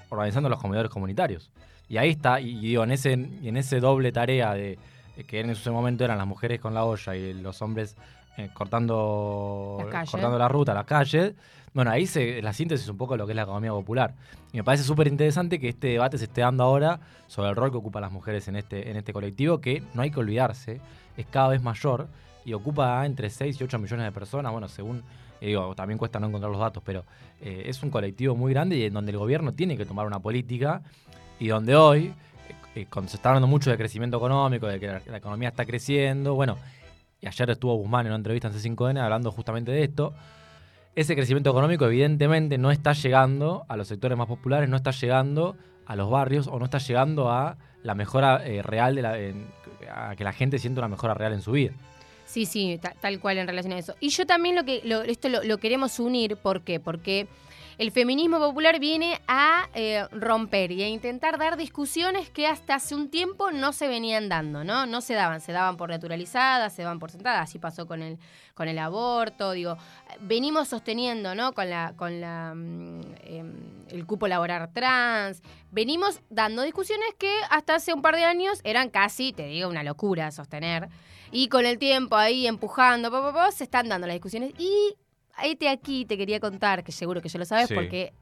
organizando 0.10 0.50
los 0.50 0.60
comedores 0.60 0.92
comunitarios. 0.92 1.52
Y 1.88 1.98
ahí 1.98 2.10
está, 2.10 2.42
y, 2.42 2.60
y 2.60 2.76
en 2.76 2.92
ese, 2.92 3.14
en 3.14 3.58
ese 3.58 3.80
doble 3.80 4.12
tarea 4.12 4.54
de 4.54 4.78
que 5.28 5.40
en 5.42 5.50
ese 5.50 5.70
momento 5.72 6.06
eran 6.06 6.18
las 6.18 6.28
mujeres 6.28 6.60
con 6.60 6.74
la 6.74 6.86
olla 6.86 7.16
y 7.16 7.34
los 7.34 7.62
hombres 7.62 7.96
eh, 8.38 8.50
cortando, 8.54 9.78
calles. 9.92 10.12
cortando 10.12 10.38
la 10.38 10.48
ruta, 10.48 10.74
las 10.74 10.86
calles, 10.86 11.34
bueno, 11.74 11.92
ahí 11.92 12.08
se, 12.08 12.42
la 12.42 12.54
síntesis 12.54 12.88
un 12.90 12.98
poco 12.98 13.14
de 13.14 13.20
lo 13.20 13.26
que 13.26 13.34
es 13.34 13.36
la 13.36 13.44
economía 13.44 13.72
popular. 13.72 14.16
Y 14.52 14.58
me 14.58 14.64
parece 14.64 14.84
súper 14.84 15.08
interesante 15.08 15.60
que 15.60 15.70
este 15.70 15.88
debate 15.88 16.18
se 16.18 16.26
esté 16.26 16.42
dando 16.42 16.64
ahora 16.64 17.00
sobre 17.28 17.50
el 17.50 17.56
rol 17.56 17.72
que 17.72 17.78
ocupan 17.78 18.02
las 18.02 18.12
mujeres 18.12 18.48
en 18.48 18.56
este, 18.56 18.90
en 18.90 18.98
este 18.98 19.14
colectivo, 19.14 19.62
que 19.62 19.84
no 19.94 20.02
hay 20.02 20.12
que 20.12 20.20
olvidarse, 20.20 20.82
es 21.18 21.26
cada 21.28 21.50
vez 21.50 21.62
mayor 21.62 22.08
y 22.46 22.54
ocupa 22.54 23.06
entre 23.06 23.30
6 23.30 23.60
y 23.60 23.64
8 23.64 23.78
millones 23.78 24.06
de 24.06 24.12
personas, 24.12 24.52
bueno, 24.52 24.68
según, 24.68 25.04
eh, 25.42 25.48
digo, 25.48 25.76
también 25.76 25.98
cuesta 25.98 26.20
no 26.20 26.28
encontrar 26.28 26.52
los 26.52 26.60
datos, 26.60 26.82
pero 26.84 27.06
eh, 27.42 27.64
es 27.66 27.84
un 27.84 27.92
colectivo 27.92 28.36
muy 28.36 28.54
grande 28.54 28.78
y 28.78 28.86
en 28.86 28.94
donde 28.94 29.12
el 29.12 29.18
gobierno 29.18 29.54
tiene 29.54 29.78
que 29.78 29.86
tomar 29.86 30.08
una 30.08 30.20
política 30.20 30.82
y 31.40 31.50
donde 31.50 31.76
hoy, 31.76 32.14
eh, 32.76 32.88
cuando 32.92 33.10
se 33.10 33.18
está 33.18 33.30
hablando 33.30 33.48
mucho 33.48 33.70
de 33.70 33.78
crecimiento 33.78 34.18
económico, 34.18 34.68
de 34.68 34.80
que 34.80 34.88
la, 34.88 35.02
la 35.06 35.18
economía 35.18 35.50
está 35.50 35.66
creciendo, 35.66 36.34
bueno, 36.34 36.58
y 37.22 37.28
ayer 37.28 37.50
estuvo 37.50 37.76
Guzmán 37.76 38.06
en 38.06 38.12
una 38.12 38.18
entrevista 38.18 38.48
en 38.48 38.54
C5N 38.54 39.00
hablando 39.00 39.32
justamente 39.32 39.72
de 39.72 39.84
esto, 39.84 40.14
ese 40.96 41.16
crecimiento 41.16 41.50
económico 41.52 41.86
evidentemente 41.86 42.58
no 42.58 42.72
está 42.72 42.94
llegando 42.94 43.66
a 43.68 43.78
los 43.78 43.88
sectores 43.88 44.18
más 44.18 44.28
populares, 44.28 44.70
no 44.70 44.76
está 44.78 44.92
llegando 44.92 45.56
a 45.86 45.96
los 45.96 46.10
barrios 46.10 46.48
o 46.48 46.60
no 46.60 46.66
está 46.66 46.78
llegando 46.78 47.32
a 47.32 47.58
la 47.84 47.96
mejora 47.96 48.46
eh, 48.46 48.62
real, 48.62 48.96
de 48.96 49.02
la, 49.02 49.18
a 50.10 50.16
que 50.16 50.24
la 50.24 50.34
gente 50.34 50.60
sienta 50.60 50.82
una 50.82 50.88
mejora 50.90 51.14
real 51.14 51.34
en 51.34 51.42
su 51.42 51.52
vida. 51.54 51.72
Sí, 52.26 52.46
sí, 52.46 52.78
ta- 52.82 52.94
tal 53.00 53.20
cual 53.20 53.38
en 53.40 53.48
relación 53.48 53.74
a 53.74 53.78
eso. 53.80 53.96
Y 54.00 54.10
yo 54.10 54.26
también 54.26 54.56
lo 54.56 54.64
que 54.64 54.84
esto 55.08 55.30
lo 55.30 55.58
queremos 55.58 56.00
unir, 56.00 56.36
¿por 56.38 56.62
qué? 56.62 56.80
Porque 56.80 57.28
el 57.80 57.92
feminismo 57.92 58.40
popular 58.40 58.78
viene 58.78 59.22
a 59.26 59.70
eh, 59.74 60.06
romper 60.12 60.74
y 60.74 60.84
a 60.84 60.90
intentar 60.90 61.40
dar 61.40 61.56
discusiones 61.56 62.30
que 62.30 62.46
hasta 62.46 62.76
hace 62.76 62.94
un 62.94 63.10
tiempo 63.10 63.52
no 63.52 63.72
se 63.72 63.88
venían 63.88 64.28
dando, 64.28 64.66
¿no? 64.66 64.86
No 64.86 65.00
se 65.00 65.14
daban, 65.14 65.40
se 65.40 65.54
daban 65.54 65.78
por 65.78 65.90
naturalizadas, 65.90 66.74
se 66.74 66.82
daban 66.82 67.00
por 67.00 67.10
sentadas, 67.10 67.44
así 67.50 67.58
pasó 67.58 67.88
con 67.88 68.02
el, 68.02 68.20
con 68.54 68.68
el 68.68 68.78
aborto, 68.80 69.54
digo, 69.54 69.78
venimos 70.20 70.68
sosteniendo, 70.68 71.36
¿no? 71.36 71.54
Con 71.54 71.70
la, 71.70 71.94
con 71.96 72.20
la 72.20 72.54
mm, 72.54 73.02
em, 73.24 73.54
el 73.88 74.06
cupo 74.06 74.28
laboral 74.28 74.70
trans, 74.74 75.42
venimos 75.72 76.20
dando 76.30 76.64
discusiones 76.64 77.08
que 77.18 77.34
hasta 77.50 77.76
hace 77.76 77.94
un 77.94 78.02
par 78.02 78.18
de 78.18 78.26
años 78.26 78.60
eran 78.66 78.90
casi, 78.90 79.32
te 79.32 79.48
digo, 79.48 79.70
una 79.70 79.84
locura 79.84 80.32
sostener. 80.32 80.90
Y 81.32 81.48
con 81.48 81.66
el 81.66 81.80
tiempo 81.80 82.18
ahí 82.18 82.46
empujando, 82.46 83.10
pa, 83.10 83.22
pa, 83.22 83.34
pa, 83.34 83.52
se 83.54 83.64
están 83.64 83.88
dando 83.88 84.06
las 84.06 84.16
discusiones. 84.16 84.52
Y 84.58 84.96
este 85.44 85.70
aquí 85.70 86.06
te 86.06 86.18
quería 86.18 86.40
contar, 86.40 86.84
que 86.84 86.92
seguro 86.92 87.22
que 87.22 87.30
ya 87.30 87.40
lo 87.40 87.46
sabes 87.46 87.68
Sí. 87.68 87.74
porque 87.76 88.14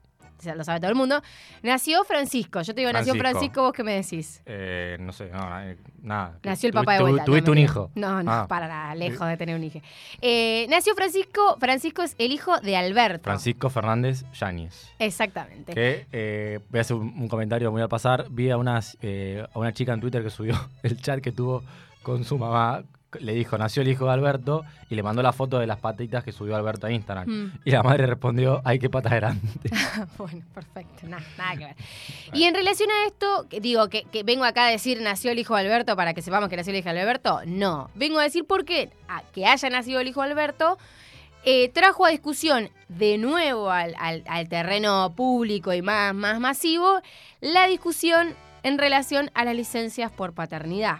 lo 0.55 0.63
sabe 0.63 0.79
todo 0.79 0.89
el 0.91 0.95
mundo. 0.95 1.19
Nació 1.63 2.03
Francisco. 2.03 2.61
Yo 2.61 2.75
te 2.75 2.81
digo, 2.81 2.93
nació 2.93 3.15
Francisco. 3.15 3.63
¿vos 3.63 3.73
qué 3.73 3.83
me 3.83 3.93
decís? 3.93 4.43
Eh, 4.45 4.95
no 4.99 5.11
sé, 5.11 5.29
no, 5.31 5.61
eh, 5.61 5.77
nada. 6.03 6.37
Nació 6.43 6.67
el 6.67 6.73
papá 6.73 6.93
de 6.93 7.01
vuelta. 7.01 7.25
¿Tuviste 7.25 7.47
no, 7.47 7.51
un 7.53 7.57
hijo? 7.57 7.91
No, 7.95 8.21
no, 8.21 8.31
Ah. 8.31 8.45
para 8.47 8.67
nada, 8.67 8.93
lejos 8.93 9.27
de 9.27 9.35
tener 9.35 9.55
un 9.55 9.63
hijo. 9.63 9.79
Eh, 10.21 10.67
nació 10.69 10.93
Francisco. 10.93 11.57
Francisco 11.59 12.03
es 12.03 12.13
el 12.19 12.31
hijo 12.31 12.59
de 12.59 12.75
Alberto. 12.77 13.23
Francisco 13.23 13.71
Fernández 13.71 14.25
Yáñez. 14.33 14.91
Exactamente. 14.99 15.73
Que 15.73 16.05
eh, 16.11 16.59
voy 16.69 16.77
a 16.77 16.81
hacer 16.81 16.97
un, 16.97 17.19
un 17.19 17.27
comentario 17.27 17.71
muy 17.71 17.81
al 17.81 17.89
pasar. 17.89 18.27
Vi 18.29 18.51
a, 18.51 18.57
unas, 18.57 18.95
a 19.01 19.57
una 19.57 19.73
chica 19.73 19.93
en 19.93 20.01
Twitter 20.01 20.21
que 20.21 20.29
subió 20.29 20.53
el 20.83 21.01
chat 21.01 21.19
que 21.19 21.31
tuvo 21.31 21.63
con 22.03 22.23
su 22.23 22.37
mamá. 22.37 22.83
Le 23.21 23.33
dijo, 23.33 23.57
nació 23.57 23.81
el 23.83 23.87
hijo 23.87 24.05
de 24.05 24.11
Alberto 24.11 24.65
y 24.89 24.95
le 24.95 25.01
mandó 25.03 25.21
la 25.21 25.31
foto 25.31 25.59
de 25.59 25.65
las 25.67 25.79
patitas 25.79 26.23
que 26.25 26.31
subió 26.33 26.55
Alberto 26.57 26.87
a 26.87 26.91
Instagram. 26.91 27.27
Mm. 27.29 27.59
Y 27.63 27.71
la 27.71 27.81
madre 27.81 28.05
respondió, 28.05 28.61
ay, 28.65 28.79
qué 28.79 28.89
patas 28.89 29.13
grandes. 29.13 29.49
bueno, 30.17 30.43
perfecto, 30.53 31.07
nada, 31.07 31.23
nada 31.37 31.51
que 31.57 31.65
ver. 31.65 31.75
Y 32.33 32.43
en 32.43 32.53
relación 32.53 32.89
a 32.91 33.07
esto, 33.07 33.45
digo 33.61 33.87
que, 33.89 34.03
que 34.03 34.23
vengo 34.23 34.43
acá 34.43 34.65
a 34.67 34.69
decir 34.69 35.01
nació 35.01 35.31
el 35.31 35.39
hijo 35.39 35.55
de 35.55 35.61
Alberto 35.61 35.95
para 35.95 36.13
que 36.13 36.21
sepamos 36.21 36.49
que 36.49 36.57
nació 36.57 36.71
el 36.73 36.79
hijo 36.79 36.89
de 36.91 36.99
Alberto, 36.99 37.39
no. 37.45 37.89
Vengo 37.95 38.19
a 38.19 38.23
decir 38.23 38.45
por 38.45 38.65
qué 38.65 38.91
a 39.07 39.21
que 39.33 39.45
haya 39.45 39.69
nacido 39.69 39.99
el 40.01 40.07
hijo 40.09 40.21
de 40.21 40.29
Alberto 40.31 40.77
eh, 41.45 41.69
trajo 41.69 42.05
a 42.05 42.09
discusión 42.09 42.69
de 42.89 43.17
nuevo 43.17 43.71
al, 43.71 43.95
al- 43.99 44.23
al 44.27 44.49
terreno 44.49 45.13
público 45.15 45.73
y 45.73 45.81
más, 45.81 46.13
más 46.13 46.41
masivo 46.41 46.99
la 47.39 47.67
discusión 47.67 48.35
en 48.63 48.77
relación 48.77 49.31
a 49.33 49.45
las 49.45 49.55
licencias 49.55 50.11
por 50.11 50.33
paternidad. 50.33 50.97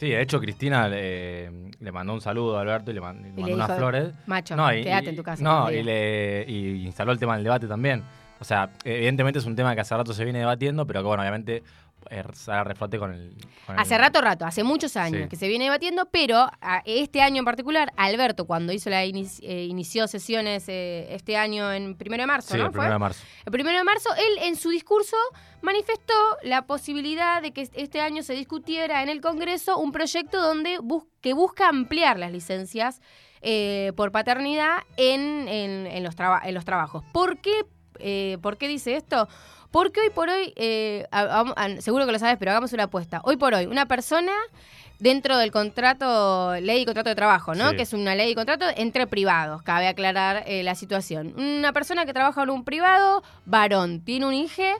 Sí, 0.00 0.08
de 0.08 0.22
hecho 0.22 0.40
Cristina 0.40 0.88
le, 0.88 1.50
le 1.78 1.92
mandó 1.92 2.14
un 2.14 2.22
saludo 2.22 2.56
a 2.56 2.62
Alberto 2.62 2.90
y 2.90 2.94
le, 2.94 3.02
mandó 3.02 3.46
le 3.46 3.54
unas 3.54 3.76
flores. 3.76 4.14
Macho, 4.26 4.56
y- 4.74 4.82
quédate 4.82 5.10
en 5.10 5.16
tu 5.16 5.22
casa. 5.22 5.44
No, 5.44 5.70
y, 5.70 5.82
le, 5.82 6.46
y 6.48 6.86
instaló 6.86 7.12
el 7.12 7.18
tema 7.18 7.34
del 7.34 7.44
debate 7.44 7.66
también. 7.66 8.02
O 8.40 8.44
sea, 8.44 8.70
evidentemente 8.82 9.40
es 9.40 9.44
un 9.44 9.54
tema 9.54 9.74
que 9.74 9.82
hace 9.82 9.94
rato 9.94 10.14
se 10.14 10.24
viene 10.24 10.38
debatiendo, 10.38 10.86
pero 10.86 11.02
que 11.02 11.06
bueno, 11.06 11.20
obviamente 11.22 11.62
eh, 12.08 12.24
se 12.32 12.50
haga 12.52 12.64
reflote 12.64 12.98
con 12.98 13.12
el... 13.12 13.34
con 13.66 13.78
Hace 13.78 13.94
el- 13.94 14.00
rato, 14.00 14.20
rato, 14.20 14.46
hace 14.46 14.64
muchos 14.64 14.96
años 14.96 15.22
Sí. 15.24 15.28
que 15.28 15.36
se 15.36 15.48
viene 15.48 15.64
debatiendo, 15.64 16.06
pero 16.10 16.48
a- 16.60 16.82
este 16.86 17.20
año 17.22 17.40
en 17.40 17.44
particular, 17.44 17.92
Alberto, 17.96 18.46
cuando 18.46 18.72
hizo 18.72 18.88
la 18.90 19.04
inici- 19.04 19.40
eh, 19.42 19.64
inició 19.64 20.08
sesiones 20.08 20.64
eh, 20.68 21.08
este 21.14 21.36
año 21.36 21.72
en 21.72 21.96
primero 21.96 22.22
de 22.22 22.26
marzo, 22.26 22.52
Sí, 22.54 22.58
¿no? 22.58 22.66
el 22.66 22.70
primero 22.70 22.88
¿Fue? 22.90 22.94
de 22.94 22.98
marzo. 22.98 23.24
El 23.44 23.52
primero 23.52 23.78
de 23.78 23.84
marzo, 23.84 24.08
él 24.16 24.44
en 24.44 24.56
su 24.56 24.70
discurso 24.70 25.16
manifestó 25.62 26.14
la 26.42 26.62
posibilidad 26.66 27.42
de 27.42 27.52
que 27.52 27.68
este 27.74 28.00
año 28.00 28.22
se 28.22 28.32
discutiera 28.34 29.02
en 29.02 29.08
el 29.08 29.20
Congreso 29.20 29.78
un 29.78 29.92
proyecto 29.92 30.40
donde 30.40 30.78
bus- 30.78 31.04
que 31.20 31.34
busca 31.34 31.68
ampliar 31.68 32.18
las 32.18 32.32
licencias 32.32 33.00
eh, 33.42 33.92
por 33.96 34.12
paternidad 34.12 34.78
en, 34.96 35.48
en- 35.48 35.86
en 35.86 36.02
los 36.04 36.14
en 36.44 36.54
los 36.54 36.64
trabajos. 36.64 37.04
¿Por 37.12 37.38
qué, 37.40 37.64
¿Por 38.40 38.56
qué 38.56 38.68
dice 38.68 38.96
esto? 38.96 39.28
Porque 39.70 40.00
hoy 40.00 40.10
por 40.10 40.28
hoy, 40.28 40.52
eh, 40.56 41.06
ha- 41.12 41.44
ha- 41.56 41.80
seguro 41.80 42.06
que 42.06 42.12
lo 42.12 42.18
sabes, 42.18 42.36
pero 42.38 42.50
hagamos 42.50 42.72
una 42.72 42.84
apuesta. 42.84 43.20
Hoy 43.24 43.36
por 43.36 43.54
hoy, 43.54 43.66
una 43.66 43.86
persona 43.86 44.32
dentro 44.98 45.36
del 45.38 45.50
contrato, 45.52 46.54
ley 46.60 46.82
y 46.82 46.84
contrato 46.84 47.08
de 47.08 47.14
trabajo, 47.14 47.54
¿no? 47.54 47.70
Sí. 47.70 47.76
Que 47.76 47.82
es 47.82 47.92
una 47.92 48.14
ley 48.14 48.32
y 48.32 48.34
contrato 48.34 48.66
entre 48.76 49.06
privados, 49.06 49.62
cabe 49.62 49.86
aclarar 49.88 50.42
eh, 50.46 50.62
la 50.62 50.74
situación. 50.74 51.34
Una 51.38 51.72
persona 51.72 52.04
que 52.04 52.12
trabaja 52.12 52.42
en 52.42 52.50
un 52.50 52.64
privado, 52.64 53.22
varón, 53.46 54.00
tiene 54.00 54.26
un 54.26 54.34
IGE, 54.34 54.74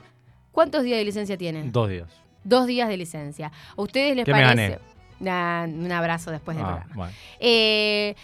¿cuántos 0.53 0.83
días 0.83 0.99
de 0.99 1.05
licencia 1.05 1.37
tiene? 1.39 1.63
Dos 1.71 1.89
días. 1.89 2.09
Dos 2.45 2.67
días 2.67 2.89
de 2.89 2.97
licencia. 2.97 3.53
¿A 3.77 3.81
ustedes 3.83 4.17
les 4.17 4.25
¿Qué 4.25 4.33
me 4.33 4.43
parece? 4.43 4.69
gané? 4.73 4.79
Nah, 5.21 5.65
un 5.65 5.93
abrazo 5.93 6.31
después 6.31 6.57
del 6.57 6.65
Ah, 6.67 6.69
programa. 6.71 6.95
bueno. 6.97 7.13
Eh, 7.39 8.15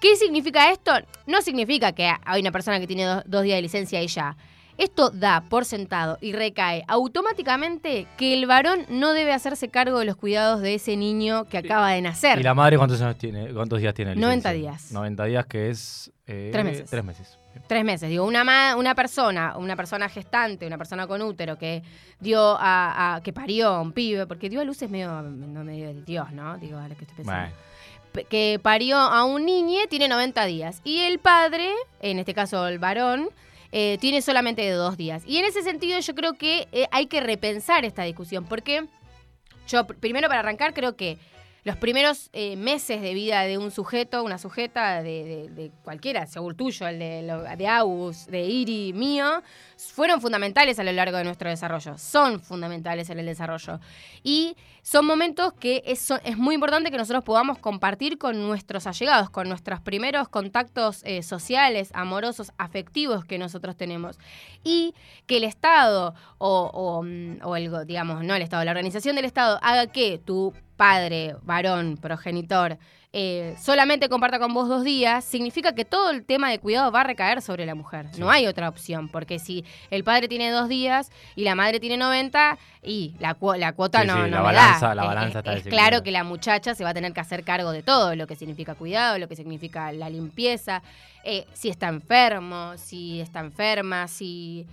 ¿Qué 0.00 0.14
significa 0.16 0.70
esto? 0.70 0.92
No 1.26 1.42
significa 1.42 1.92
que 1.92 2.10
hay 2.24 2.40
una 2.40 2.52
persona 2.52 2.78
que 2.80 2.86
tiene 2.86 3.04
dos, 3.04 3.22
dos 3.26 3.42
días 3.42 3.56
de 3.56 3.62
licencia 3.62 4.00
y 4.02 4.06
ya. 4.08 4.36
Esto 4.78 5.10
da 5.10 5.42
por 5.48 5.64
sentado 5.64 6.18
y 6.20 6.32
recae 6.32 6.84
automáticamente 6.88 8.06
que 8.16 8.34
el 8.34 8.46
varón 8.46 8.86
no 8.88 9.12
debe 9.12 9.32
hacerse 9.32 9.68
cargo 9.68 9.98
de 9.98 10.04
los 10.04 10.16
cuidados 10.16 10.60
de 10.60 10.74
ese 10.74 10.96
niño 10.96 11.44
que 11.46 11.58
acaba 11.58 11.90
de 11.92 12.02
nacer. 12.02 12.38
¿Y 12.38 12.42
la 12.42 12.54
madre 12.54 12.76
cuántos 12.76 13.00
años 13.00 13.16
tiene? 13.18 13.52
¿Cuántos 13.52 13.80
días 13.80 13.94
tiene? 13.94 14.10
de 14.14 14.16
90 14.20 14.52
licencia? 14.52 14.70
días. 14.72 14.92
90 14.92 15.24
días 15.24 15.46
que 15.46 15.70
es... 15.70 16.12
eh, 16.26 16.50
Tres 16.52 16.64
meses. 16.64 16.90
Tres 16.90 17.04
meses. 17.04 17.38
Tres 17.66 17.84
meses. 17.84 18.10
Digo, 18.10 18.24
una, 18.26 18.44
ma- 18.44 18.76
una 18.76 18.94
persona, 18.94 19.56
una 19.56 19.76
persona 19.76 20.08
gestante, 20.10 20.66
una 20.66 20.76
persona 20.76 21.06
con 21.06 21.22
útero 21.22 21.56
que 21.56 21.82
dio 22.20 22.56
a, 22.60 23.16
a- 23.16 23.20
que 23.22 23.32
parió 23.32 23.68
a 23.68 23.80
un 23.80 23.92
pibe, 23.92 24.26
porque 24.26 24.50
dio 24.50 24.60
a 24.60 24.64
luz 24.64 24.82
es 24.82 24.90
medio, 24.90 25.22
no 25.22 25.64
medio 25.64 25.86
de 25.88 26.02
Dios, 26.02 26.30
¿no? 26.32 26.58
Digo, 26.58 26.78
ahora 26.78 26.94
que 26.94 27.04
estoy 27.04 27.16
pensando. 27.16 27.50
Bueno. 28.12 28.26
Que 28.28 28.58
parió 28.62 28.98
a 28.98 29.24
un 29.24 29.44
niño 29.46 29.80
tiene 29.88 30.08
90 30.08 30.44
días. 30.46 30.80
Y 30.84 31.00
el 31.00 31.18
padre, 31.18 31.70
en 32.00 32.18
este 32.18 32.34
caso 32.34 32.66
el 32.68 32.78
varón, 32.78 33.28
eh, 33.72 33.98
tiene 34.00 34.22
solamente 34.22 34.62
de 34.62 34.70
dos 34.70 34.96
días. 34.96 35.22
Y 35.26 35.38
en 35.38 35.44
ese 35.44 35.62
sentido 35.62 35.98
yo 35.98 36.14
creo 36.14 36.34
que 36.34 36.68
eh, 36.72 36.86
hay 36.90 37.06
que 37.06 37.20
repensar 37.20 37.84
esta 37.84 38.02
discusión, 38.02 38.44
porque 38.44 38.86
yo, 39.68 39.86
pr- 39.86 39.96
primero 39.98 40.28
para 40.28 40.40
arrancar, 40.40 40.74
creo 40.74 40.96
que 40.96 41.18
los 41.66 41.76
primeros 41.76 42.30
eh, 42.32 42.54
meses 42.54 43.02
de 43.02 43.12
vida 43.12 43.42
de 43.42 43.58
un 43.58 43.72
sujeto, 43.72 44.22
una 44.22 44.38
sujeta, 44.38 45.02
de, 45.02 45.24
de- 45.24 45.48
de 45.48 45.72
cualquiera, 45.82 46.24
según 46.28 46.54
tuyo, 46.56 46.86
el 46.86 47.00
de, 47.00 47.22
de 47.56 48.24
de 48.28 48.44
Iri, 48.44 48.92
mío, 48.92 49.42
fueron 49.76 50.20
fundamentales 50.20 50.78
a 50.78 50.84
lo 50.84 50.92
largo 50.92 51.18
de 51.18 51.24
nuestro 51.24 51.50
desarrollo. 51.50 51.98
Son 51.98 52.38
fundamentales 52.38 53.10
en 53.10 53.18
el 53.18 53.26
desarrollo. 53.26 53.80
Y 54.22 54.56
son 54.82 55.06
momentos 55.06 55.54
que 55.54 55.82
es, 55.84 56.08
muy 56.36 56.54
importante 56.54 56.92
que 56.92 56.98
nosotros 56.98 57.24
podamos 57.24 57.58
compartir 57.58 58.16
con 58.16 58.40
nuestros 58.46 58.86
allegados, 58.86 59.28
con 59.28 59.48
nuestros 59.48 59.80
primeros 59.80 60.28
contactos 60.28 61.02
eh, 61.02 61.24
sociales, 61.24 61.90
amorosos, 61.94 62.52
afectivos 62.58 63.24
que 63.24 63.38
nosotros 63.38 63.76
tenemos. 63.76 64.20
Y 64.62 64.94
que 65.26 65.38
el 65.38 65.44
Estado 65.44 66.14
o, 66.38 66.70
o, 66.72 67.02
mm, 67.02 67.38
o 67.42 67.56
el, 67.56 67.86
digamos, 67.88 68.22
no 68.22 68.36
el 68.36 68.42
Estado, 68.42 68.62
la 68.64 68.70
organización 68.70 69.16
del 69.16 69.24
Estado 69.24 69.58
haga 69.62 69.88
que 69.88 70.18
tu 70.18 70.54
padre, 70.76 71.36
varón, 71.42 71.96
progenitor, 71.96 72.78
eh, 73.18 73.56
solamente 73.58 74.10
comparta 74.10 74.38
con 74.38 74.52
vos 74.52 74.68
dos 74.68 74.84
días, 74.84 75.24
significa 75.24 75.74
que 75.74 75.86
todo 75.86 76.10
el 76.10 76.22
tema 76.24 76.50
de 76.50 76.58
cuidado 76.58 76.92
va 76.92 77.00
a 77.00 77.04
recaer 77.04 77.40
sobre 77.40 77.64
la 77.64 77.74
mujer. 77.74 78.08
Sí. 78.12 78.20
No 78.20 78.30
hay 78.30 78.46
otra 78.46 78.68
opción, 78.68 79.08
porque 79.08 79.38
si 79.38 79.64
el 79.90 80.04
padre 80.04 80.28
tiene 80.28 80.50
dos 80.50 80.68
días 80.68 81.10
y 81.34 81.44
la 81.44 81.54
madre 81.54 81.80
tiene 81.80 81.96
90, 81.96 82.58
y 82.82 83.14
la, 83.18 83.34
cuo- 83.34 83.56
la 83.56 83.72
cuota 83.72 84.02
Sí, 84.02 84.06
no, 84.06 84.14
sí, 84.16 84.20
no 84.20 84.26
la 84.26 84.36
me 84.38 84.42
balanza- 84.44 84.88
da. 84.88 84.94
la 84.94 85.02
Es- 85.02 85.08
balanza 85.08 85.38
es, 85.38 85.46
está 85.46 85.52
es 85.54 85.66
claro 85.66 86.02
que 86.02 86.10
la 86.10 86.24
muchacha 86.24 86.74
se 86.74 86.84
va 86.84 86.90
a 86.90 86.94
tener 86.94 87.14
que 87.14 87.20
hacer 87.20 87.42
cargo 87.42 87.72
de 87.72 87.82
todo, 87.82 88.14
lo 88.16 88.26
que 88.26 88.36
significa 88.36 88.74
cuidado, 88.74 89.18
lo 89.18 89.28
que 89.28 89.36
significa 89.36 89.92
la 89.92 90.10
limpieza, 90.10 90.82
eh, 91.24 91.46
si 91.54 91.70
está 91.70 91.88
enfermo, 91.88 92.72
si 92.76 93.20
está 93.22 93.40
enferma, 93.40 94.08
si... 94.08 94.66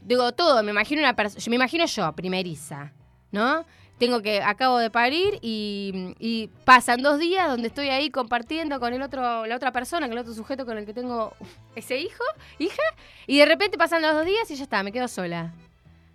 Digo, 0.00 0.30
todo, 0.30 0.62
me 0.62 0.70
imagino 0.70 1.00
una 1.02 1.16
persona, 1.16 1.42
me 1.48 1.56
imagino 1.56 1.84
yo, 1.84 2.12
primeriza, 2.12 2.92
¿no? 3.32 3.64
Tengo 3.98 4.22
que, 4.22 4.42
acabo 4.42 4.78
de 4.78 4.90
parir 4.90 5.38
y, 5.42 6.14
y 6.18 6.50
pasan 6.64 7.02
dos 7.02 7.18
días 7.18 7.48
donde 7.48 7.68
estoy 7.68 7.88
ahí 7.88 8.10
compartiendo 8.10 8.78
con 8.78 8.92
el 8.92 9.02
otro, 9.02 9.46
la 9.46 9.56
otra 9.56 9.72
persona, 9.72 10.06
con 10.06 10.12
el 10.12 10.20
otro 10.20 10.34
sujeto 10.34 10.64
con 10.64 10.78
el 10.78 10.86
que 10.86 10.94
tengo 10.94 11.34
ese 11.74 11.98
hijo, 11.98 12.24
hija, 12.58 12.82
y 13.26 13.38
de 13.38 13.46
repente 13.46 13.76
pasan 13.76 14.02
los 14.02 14.14
dos 14.14 14.24
días 14.24 14.50
y 14.50 14.54
ya 14.54 14.62
está, 14.62 14.82
me 14.82 14.92
quedo 14.92 15.08
sola. 15.08 15.52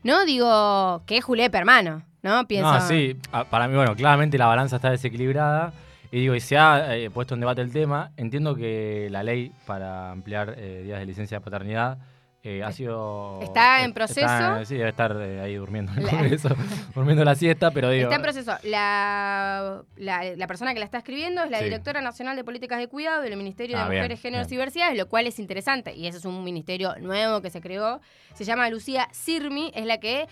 ¿No? 0.04 0.26
Digo, 0.26 1.02
que 1.06 1.18
es 1.18 1.26
hermano, 1.54 2.04
¿no? 2.22 2.46
Pienso. 2.46 2.74
No, 2.74 2.82
sí, 2.82 3.16
para 3.50 3.68
mí, 3.68 3.76
bueno, 3.76 3.96
claramente 3.96 4.38
la 4.38 4.48
balanza 4.48 4.76
está 4.78 4.90
desequilibrada. 4.90 5.74
Y 6.12 6.20
digo, 6.20 6.36
y 6.36 6.42
se 6.42 6.58
ha 6.58 6.96
eh, 6.96 7.10
puesto 7.10 7.34
en 7.34 7.40
debate 7.40 7.62
el 7.62 7.72
tema. 7.72 8.12
Entiendo 8.18 8.56
que 8.56 9.08
la 9.10 9.24
ley 9.24 9.52
para 9.66 10.12
ampliar 10.12 10.54
eh, 10.58 10.84
días 10.84 11.00
de 11.00 11.06
licencia 11.08 11.40
de 11.40 11.44
paternidad 11.44 11.98
eh, 12.46 12.62
ha 12.62 12.72
sido. 12.74 13.40
Está 13.42 13.82
eh, 13.82 13.86
en 13.86 13.94
proceso. 13.94 14.20
está- 14.22 14.66
sí, 14.66 14.76
debe 14.76 14.90
estar 14.90 15.16
eh, 15.22 15.40
ahí 15.42 15.56
durmiendo 15.56 15.94
en 15.94 16.00
el 16.00 16.10
Congreso, 16.10 16.50
durmiendo 16.94 17.24
la 17.24 17.36
siesta, 17.36 17.72
pero 17.72 17.90
digo. 17.90 18.04
Está 18.04 18.16
en 18.18 18.22
proceso. 18.22 18.52
La, 18.64 19.82
la, 19.96 20.24
la 20.36 20.48
persona 20.48 20.74
que 20.74 20.80
la 20.80 20.86
está 20.86 20.98
escribiendo 20.98 21.42
es 21.44 21.50
la 21.50 21.60
Sí. 21.60 21.64
directora 21.64 22.02
nacional 22.02 22.36
de 22.36 22.44
políticas 22.44 22.80
de 22.80 22.88
cuidado 22.90 23.22
del 23.22 23.38
Ministerio 23.38 23.78
Ah, 23.78 23.84
de 23.86 23.90
bien, 23.92 24.02
Mujeres, 24.02 24.22
Géneros 24.22 24.48
bien. 24.48 24.54
y 24.54 24.58
Diversidades, 24.58 24.98
lo 24.98 25.08
cual 25.08 25.26
es 25.28 25.40
interesante. 25.40 25.96
Y 25.96 26.06
ese 26.08 26.18
es 26.18 26.26
un 26.26 26.44
ministerio 26.44 26.96
nuevo 27.00 27.42
que 27.42 27.50
se 27.50 27.62
creó. 27.62 28.02
Se 28.34 28.44
llama 28.44 28.70
Lucía 28.70 29.08
Sirmi, 29.12 29.72
es 29.74 29.86
la 29.86 30.00
que 30.00 30.28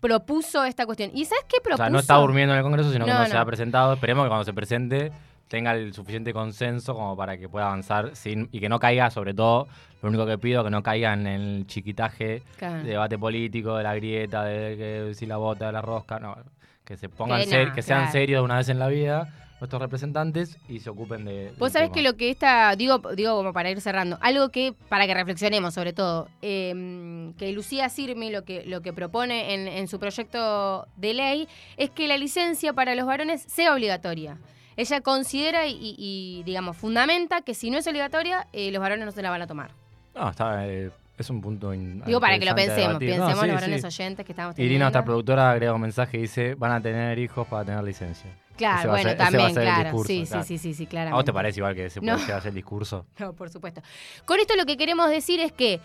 propuso 0.00 0.64
esta 0.64 0.86
cuestión. 0.86 1.10
¿Y 1.12 1.24
sabes 1.24 1.44
qué 1.48 1.56
O 1.58 1.62
propuso? 1.62 1.82
sea, 1.82 1.90
no 1.90 1.98
está 1.98 2.14
durmiendo 2.16 2.52
en 2.54 2.58
el 2.58 2.62
Congreso, 2.64 2.92
sino 2.92 3.04
que 3.04 3.10
No, 3.10 3.18
no, 3.18 3.26
se 3.26 3.36
ha 3.36 3.44
presentado. 3.44 3.92
Esperemos 3.94 4.24
que 4.24 4.28
cuando 4.28 4.44
se 4.44 4.52
presente 4.52 5.10
tenga 5.48 5.72
el 5.74 5.92
suficiente 5.94 6.32
consenso 6.32 6.94
como 6.94 7.16
para 7.16 7.36
que 7.38 7.48
pueda 7.48 7.66
avanzar 7.66 8.14
sin 8.14 8.48
y 8.52 8.60
que 8.60 8.68
no 8.68 8.78
caiga, 8.78 9.10
sobre 9.10 9.34
todo, 9.34 9.66
lo 10.02 10.08
único 10.10 10.26
que 10.26 10.38
pido, 10.38 10.62
que 10.62 10.70
no 10.70 10.82
caiga 10.82 11.12
en 11.14 11.26
el 11.26 11.66
chiquitaje 11.66 12.42
Claro. 12.58 12.82
de 12.84 12.90
debate 12.90 13.18
político, 13.18 13.76
de 13.76 13.82
la 13.82 13.94
grieta, 13.94 14.44
de 14.44 14.76
que 14.76 15.14
si 15.14 15.26
la 15.26 15.38
bota, 15.38 15.66
de 15.66 15.72
la 15.72 15.82
rosca, 15.82 16.18
no. 16.20 16.36
Que 16.84 16.96
se 16.96 17.08
pongan, 17.08 17.44
ser- 17.44 17.72
que 17.72 17.82
sean 17.82 18.00
claro. 18.00 18.12
serios 18.12 18.40
de 18.40 18.44
una 18.44 18.56
vez 18.58 18.68
en 18.68 18.78
la 18.78 18.88
vida 18.88 19.28
nuestros 19.60 19.82
representantes 19.82 20.56
y 20.68 20.78
se 20.78 20.88
ocupen 20.88 21.24
de. 21.24 21.52
Vos 21.58 21.72
sabés 21.72 21.88
tema. 21.88 21.94
que 21.96 22.02
lo 22.02 22.16
que 22.16 22.30
está, 22.30 22.76
digo, 22.76 23.00
digo 23.16 23.34
como 23.36 23.52
para 23.52 23.68
ir 23.70 23.80
cerrando, 23.80 24.16
algo 24.20 24.50
que 24.50 24.72
para 24.88 25.04
que 25.06 25.14
reflexionemos 25.14 25.74
sobre 25.74 25.92
todo, 25.92 26.28
eh, 26.42 27.32
que 27.38 27.50
Lucía 27.52 27.88
Sirmi 27.88 28.30
lo 28.30 28.44
que, 28.44 28.64
lo 28.66 28.82
que 28.82 28.92
propone 28.92 29.54
en, 29.54 29.66
en 29.66 29.88
su 29.88 29.98
proyecto 29.98 30.86
de 30.96 31.12
ley 31.14 31.48
es 31.76 31.90
que 31.90 32.06
la 32.06 32.16
licencia 32.18 32.72
para 32.72 32.94
los 32.94 33.04
varones 33.06 33.42
sea 33.42 33.74
obligatoria. 33.74 34.38
Ella 34.78 35.00
considera 35.02 35.66
y, 35.66 35.72
y- 35.72 35.96
y, 35.98 36.42
digamos, 36.44 36.76
fundamenta 36.76 37.42
que 37.42 37.52
si 37.52 37.68
no 37.70 37.76
es 37.78 37.86
obligatoria, 37.86 38.46
eh, 38.54 38.70
los 38.70 38.80
varones 38.80 39.04
no 39.04 39.12
se 39.12 39.20
la 39.20 39.28
van 39.30 39.42
a 39.42 39.46
tomar. 39.46 39.72
No, 40.14 40.30
está, 40.30 40.66
eh, 40.66 40.90
es 41.18 41.28
un 41.30 41.40
punto. 41.40 41.74
in- 41.74 42.00
Digo, 42.06 42.20
para 42.20 42.38
que 42.38 42.44
lo 42.46 42.54
pensemos. 42.54 42.92
No, 42.94 42.98
pensemos 43.00 43.40
sí, 43.40 43.46
los 43.46 43.54
varones 43.56 43.80
sí. 43.82 43.86
oyentes 43.86 44.24
que 44.24 44.32
estamos 44.32 44.54
Irina, 44.56 44.64
teniendo. 44.68 44.84
nuestra 44.86 45.04
productora, 45.04 45.50
agrega 45.50 45.74
un 45.74 45.80
mensaje 45.80 46.16
y 46.16 46.20
dice: 46.22 46.54
van 46.54 46.72
a 46.72 46.80
tener 46.80 47.18
hijos 47.18 47.46
para 47.48 47.64
tener 47.64 47.82
licencia. 47.84 48.30
Claro, 48.56 48.78
Ese 48.78 48.88
a 48.88 48.90
bueno, 48.90 49.10
ser- 49.10 49.20
a 49.20 49.24
también, 49.24 49.52
claro. 49.54 49.82
discurso, 49.84 50.06
sí, 50.08 50.24
claro. 50.26 50.42
sí, 50.44 50.58
sí, 50.58 50.72
sí, 50.72 50.74
sí, 50.74 50.84
¿A 50.84 50.88
claramente. 50.88 51.14
vos 51.16 51.24
te 51.24 51.32
parece 51.32 51.60
igual 51.60 51.74
que 51.76 51.90
se 51.90 52.00
puede 52.00 52.12
No. 52.26 52.34
a 52.34 52.36
hacer 52.38 52.48
el 52.48 52.54
discurso? 52.56 53.06
No, 53.20 53.32
por 53.32 53.50
supuesto. 53.50 53.82
Con 54.24 54.40
esto 54.40 54.56
lo 54.56 54.66
que 54.66 54.76
queremos 54.76 55.10
decir 55.10 55.38
es 55.40 55.52
que 55.52 55.80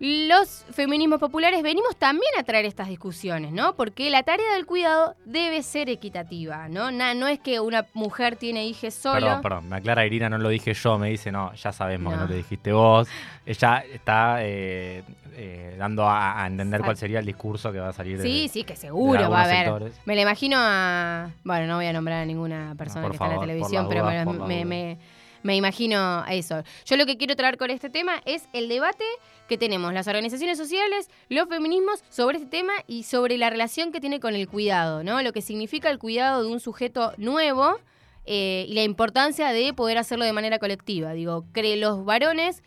los 0.00 0.64
feminismos 0.72 1.20
populares 1.20 1.62
venimos 1.62 1.94
también 1.96 2.32
a 2.36 2.42
traer 2.42 2.64
estas 2.64 2.88
discusiones, 2.88 3.52
¿no? 3.52 3.74
Porque 3.76 4.10
la 4.10 4.24
tarea 4.24 4.54
del 4.54 4.66
cuidado 4.66 5.14
debe 5.24 5.62
ser 5.62 5.88
equitativa, 5.88 6.68
¿no? 6.68 6.90
Na- 6.90 7.14
no 7.14 7.28
es 7.28 7.38
que 7.38 7.60
una 7.60 7.86
mujer 7.94 8.34
tiene 8.34 8.66
hijos 8.66 8.94
solo. 8.94 9.20
Perdón, 9.26 9.42
perdón, 9.42 9.68
me 9.68 9.76
aclara 9.76 10.04
Irina, 10.04 10.28
no 10.28 10.38
lo 10.38 10.48
dije 10.48 10.74
yo, 10.74 10.98
me 10.98 11.10
dice, 11.10 11.30
no, 11.30 11.52
ya 11.54 11.70
sabemos 11.72 12.12
No. 12.12 12.18
que 12.18 12.24
no 12.24 12.28
lo 12.30 12.34
dijiste 12.36 12.72
vos. 12.72 13.06
Ella 13.46 13.84
está 13.92 14.38
eh, 14.40 15.04
eh, 15.34 15.76
dando 15.78 16.04
a, 16.08 16.42
a 16.42 16.46
entender 16.48 16.80
Exacto. 16.80 16.84
cuál 16.86 16.96
sería 16.96 17.18
el 17.20 17.26
discurso 17.26 17.70
que 17.70 17.78
va 17.78 17.90
a 17.90 17.92
salir 17.92 18.18
de- 18.18 18.24
Sí, 18.24 18.48
sí, 18.52 18.64
que 18.64 18.74
seguro 18.74 19.30
va 19.30 19.42
a 19.42 19.44
haber. 19.44 19.56
sectores. 19.66 20.00
Me 20.04 20.16
la 20.16 20.22
imagino 20.22 20.56
a. 20.58 21.30
Bueno, 21.44 21.66
no 21.68 21.76
voy 21.76 21.86
a 21.86 21.92
nombrar 21.92 22.22
a 22.22 22.26
ninguna 22.26 22.74
persona 22.76 23.06
que 23.06 23.12
está 23.14 23.26
en 23.26 23.34
la 23.34 23.40
televisión, 23.40 23.84
las 23.84 23.88
pero 23.88 24.02
dudas, 24.34 24.48
me, 24.48 24.64
me. 24.64 24.98
Me- 25.42 25.56
imagino 25.56 26.24
eso. 26.28 26.62
Yo 26.84 26.96
lo 26.96 27.06
que 27.06 27.16
quiero 27.16 27.36
traer 27.36 27.56
con 27.56 27.70
este 27.70 27.90
tema 27.90 28.20
es 28.24 28.48
el 28.52 28.68
debate 28.68 29.04
que 29.48 29.58
tenemos 29.58 29.92
las 29.92 30.06
organizaciones 30.06 30.56
sociales, 30.58 31.08
los 31.28 31.48
feminismos 31.48 32.02
sobre 32.08 32.38
este 32.38 32.48
tema 32.48 32.72
y 32.86 33.02
sobre 33.02 33.36
la 33.38 33.50
relación 33.50 33.92
que 33.92 34.00
tiene 34.00 34.20
con 34.20 34.34
el 34.34 34.48
cuidado, 34.48 35.04
¿no? 35.04 35.20
Lo 35.22 35.32
que 35.32 35.42
significa 35.42 35.90
el 35.90 35.98
cuidado 35.98 36.42
de 36.42 36.50
un 36.50 36.60
sujeto 36.60 37.12
nuevo 37.18 37.78
eh, 38.24 38.66
y 38.68 38.74
la 38.74 38.82
importancia 38.84 39.48
de 39.48 39.74
poder 39.74 39.98
hacerlo 39.98 40.24
de 40.24 40.32
manera 40.32 40.58
colectiva. 40.58 41.12
Digo, 41.12 41.44
que 41.52 41.76
los 41.76 42.04
varones 42.04 42.62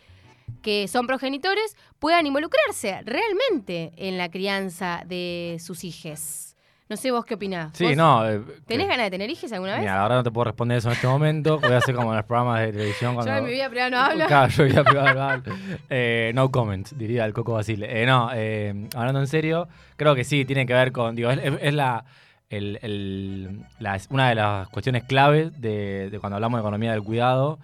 que 0.62 0.86
son 0.86 1.06
progenitores 1.06 1.76
puedan 1.98 2.26
involucrarse 2.26 3.00
realmente 3.04 3.92
en 3.96 4.18
la 4.18 4.30
crianza 4.30 5.02
de 5.06 5.56
sus 5.60 5.82
hijos. 5.82 6.45
No 6.88 6.96
sé 6.96 7.10
vos 7.10 7.24
qué 7.24 7.34
opinás. 7.34 7.76
Sí, 7.76 7.96
no. 7.96 8.28
Eh, 8.28 8.40
¿Tenés 8.64 8.86
ganas 8.86 9.06
de 9.06 9.10
tener 9.10 9.28
hijos 9.28 9.52
alguna 9.52 9.72
vez? 9.72 9.80
Mira, 9.80 10.00
ahora 10.00 10.14
no 10.14 10.22
te 10.22 10.30
puedo 10.30 10.44
responder 10.44 10.78
eso 10.78 10.88
en 10.88 10.94
este 10.94 11.08
momento. 11.08 11.58
Voy 11.58 11.72
a 11.72 11.78
hacer 11.78 11.96
como 11.96 12.10
en 12.10 12.16
los 12.18 12.26
programas 12.26 12.60
de 12.60 12.72
televisión. 12.72 13.14
Cuando... 13.14 13.32
Yo 13.32 13.38
en 13.38 13.44
mi 13.44 13.50
vida 13.50 13.68
privada 13.68 13.90
no 13.90 13.98
hablo. 13.98 14.26
Claro, 14.26 14.48
yo 14.48 14.62
en 14.62 14.68
mi 14.68 14.72
vida 14.72 14.84
privada 14.84 15.14
no 15.14 15.22
hablo. 15.22 15.54
Eh, 15.90 16.30
no 16.34 16.50
comment, 16.52 16.88
diría 16.92 17.24
el 17.24 17.32
Coco 17.32 17.54
Basile. 17.54 18.02
Eh, 18.02 18.06
no, 18.06 18.30
eh, 18.32 18.88
hablando 18.94 19.18
en 19.18 19.26
serio, 19.26 19.66
creo 19.96 20.14
que 20.14 20.22
sí, 20.22 20.44
tiene 20.44 20.64
que 20.64 20.74
ver 20.74 20.92
con. 20.92 21.16
Digo, 21.16 21.28
es, 21.30 21.40
es 21.60 21.74
la, 21.74 22.04
el, 22.50 22.78
el, 22.82 23.62
la, 23.80 23.98
una 24.10 24.28
de 24.28 24.36
las 24.36 24.68
cuestiones 24.68 25.02
claves 25.02 25.60
de, 25.60 26.08
de 26.10 26.20
cuando 26.20 26.36
hablamos 26.36 26.58
de 26.58 26.62
economía 26.62 26.92
del 26.92 27.02
cuidado. 27.02 27.58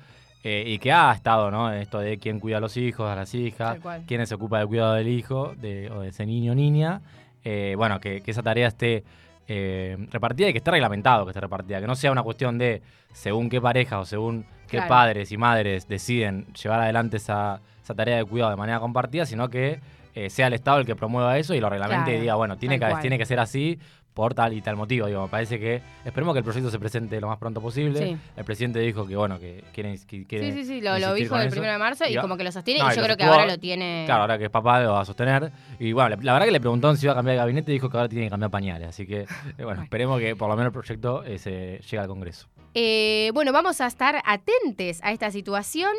Eh, 0.44 0.64
y 0.66 0.80
que 0.80 0.90
ha 0.90 1.12
estado, 1.12 1.52
¿no? 1.52 1.72
Esto 1.72 2.00
de 2.00 2.18
quién 2.18 2.40
cuida 2.40 2.56
a 2.56 2.60
los 2.60 2.76
hijos, 2.76 3.08
a 3.08 3.14
las 3.14 3.32
hijas, 3.32 3.78
quién 4.08 4.26
se 4.26 4.34
ocupa 4.34 4.58
del 4.58 4.66
cuidado 4.66 4.94
del 4.94 5.06
hijo, 5.06 5.54
de, 5.56 5.88
o 5.88 6.00
de 6.00 6.08
ese 6.08 6.26
niño 6.26 6.50
o 6.50 6.54
niña. 6.56 7.00
Eh, 7.44 7.74
bueno, 7.76 8.00
que, 8.00 8.22
esa 8.26 8.42
tarea 8.42 8.68
esté 8.68 9.04
eh, 9.48 9.96
repartida 10.10 10.48
y 10.48 10.52
que 10.52 10.58
esté 10.58 10.70
reglamentado 10.70 11.24
que 11.24 11.30
esté 11.30 11.40
repartida. 11.40 11.80
Que 11.80 11.86
no 11.86 11.94
sea 11.94 12.12
una 12.12 12.22
cuestión 12.22 12.58
de 12.58 12.82
según 13.12 13.48
qué 13.48 13.60
pareja 13.60 14.00
o 14.00 14.04
según 14.04 14.46
qué 14.72 14.78
Claro. 14.78 14.88
padres 14.88 15.30
y 15.30 15.36
madres 15.36 15.86
deciden 15.86 16.46
llevar 16.54 16.80
adelante 16.80 17.18
esa, 17.18 17.60
esa 17.84 17.94
tarea 17.94 18.16
de 18.16 18.24
cuidado 18.24 18.50
de 18.50 18.56
manera 18.56 18.80
compartida, 18.80 19.26
sino 19.26 19.48
que 19.50 19.80
eh, 20.14 20.30
sea 20.30 20.46
el 20.48 20.54
Estado 20.54 20.78
el 20.78 20.86
que 20.86 20.96
promueva 20.96 21.38
eso 21.38 21.54
y 21.54 21.60
lo 21.60 21.68
reglamente 21.70 22.04
Claro, 22.04 22.18
y 22.18 22.20
diga, 22.22 22.34
bueno, 22.36 22.56
tiene 22.56 22.78
que, 22.80 22.86
tiene 23.00 23.18
que 23.18 23.26
ser 23.26 23.38
así 23.38 23.78
por 24.14 24.34
tal 24.34 24.52
y 24.52 24.60
tal 24.60 24.76
motivo. 24.76 25.06
Digo, 25.06 25.22
me 25.22 25.28
parece 25.28 25.58
que 25.58 25.80
esperemos 26.04 26.34
que 26.34 26.38
el 26.40 26.44
proyecto 26.44 26.70
se 26.70 26.78
presente 26.78 27.18
lo 27.18 27.28
más 27.28 27.38
pronto 27.38 27.62
posible. 27.62 27.98
Sí. 27.98 28.16
El 28.36 28.44
presidente 28.44 28.78
dijo 28.80 29.06
que, 29.06 29.16
bueno, 29.16 29.38
que 29.40 29.64
quiere, 29.72 29.98
que 30.06 30.26
quiere 30.26 30.52
Sí, 30.52 30.58
sí, 30.58 30.64
sí, 30.66 30.80
lo, 30.82 30.98
lo 30.98 31.14
dijo 31.14 31.38
el 31.38 31.48
primero 31.48 31.72
de 31.72 31.78
marzo 31.78 32.04
y 32.06 32.12
Y- 32.14 32.16
como 32.20 32.36
que 32.36 32.44
lo 32.44 32.52
sostiene 32.52 32.80
no, 32.80 32.92
y 32.92 32.96
yo 32.96 33.02
creo 33.02 33.16
que 33.16 33.24
ahora 33.24 33.46
lo 33.46 33.58
tiene... 33.58 34.02
Claro, 34.04 34.22
ahora 34.22 34.36
que 34.36 34.44
es 34.44 34.50
papá 34.50 34.80
lo 34.82 34.92
va 34.92 35.00
a 35.00 35.04
sostener. 35.06 35.50
Y 35.78 35.92
bueno, 35.92 36.16
la 36.20 36.32
verdad 36.34 36.44
que 36.46 36.52
le 36.52 36.60
preguntó 36.60 36.94
si 36.94 37.06
iba 37.06 37.12
a 37.12 37.16
cambiar 37.16 37.34
de 37.36 37.38
gabinete 37.38 37.70
y 37.72 37.74
dijo 37.74 37.88
que 37.88 37.96
ahora 37.96 38.08
tiene 38.10 38.24
que 38.26 38.30
cambiar 38.30 38.50
pañales. 38.50 38.88
Así 38.88 39.06
que, 39.06 39.20
eh, 39.22 39.64
bueno, 39.64 39.82
esperemos 39.82 40.20
que 40.20 40.36
por 40.36 40.48
lo 40.50 40.56
menos 40.56 40.66
el 40.68 40.72
proyecto 40.74 41.24
eh, 41.24 41.38
se 41.38 41.78
llegue 41.78 41.98
al 41.98 42.06
Congreso. 42.08 42.48
Eh, 42.74 43.30
bueno, 43.34 43.52
vamos 43.52 43.80
a 43.80 43.86
estar 43.86 44.22
atentes 44.24 45.00
a 45.02 45.12
esta 45.12 45.30
situación. 45.30 45.92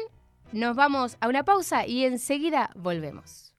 Nos 0.52 0.76
vamos 0.76 1.18
a 1.20 1.28
una 1.28 1.44
pausa 1.44 1.86
y 1.86 2.06
enseguida 2.06 2.70
volvemos. 2.76 3.52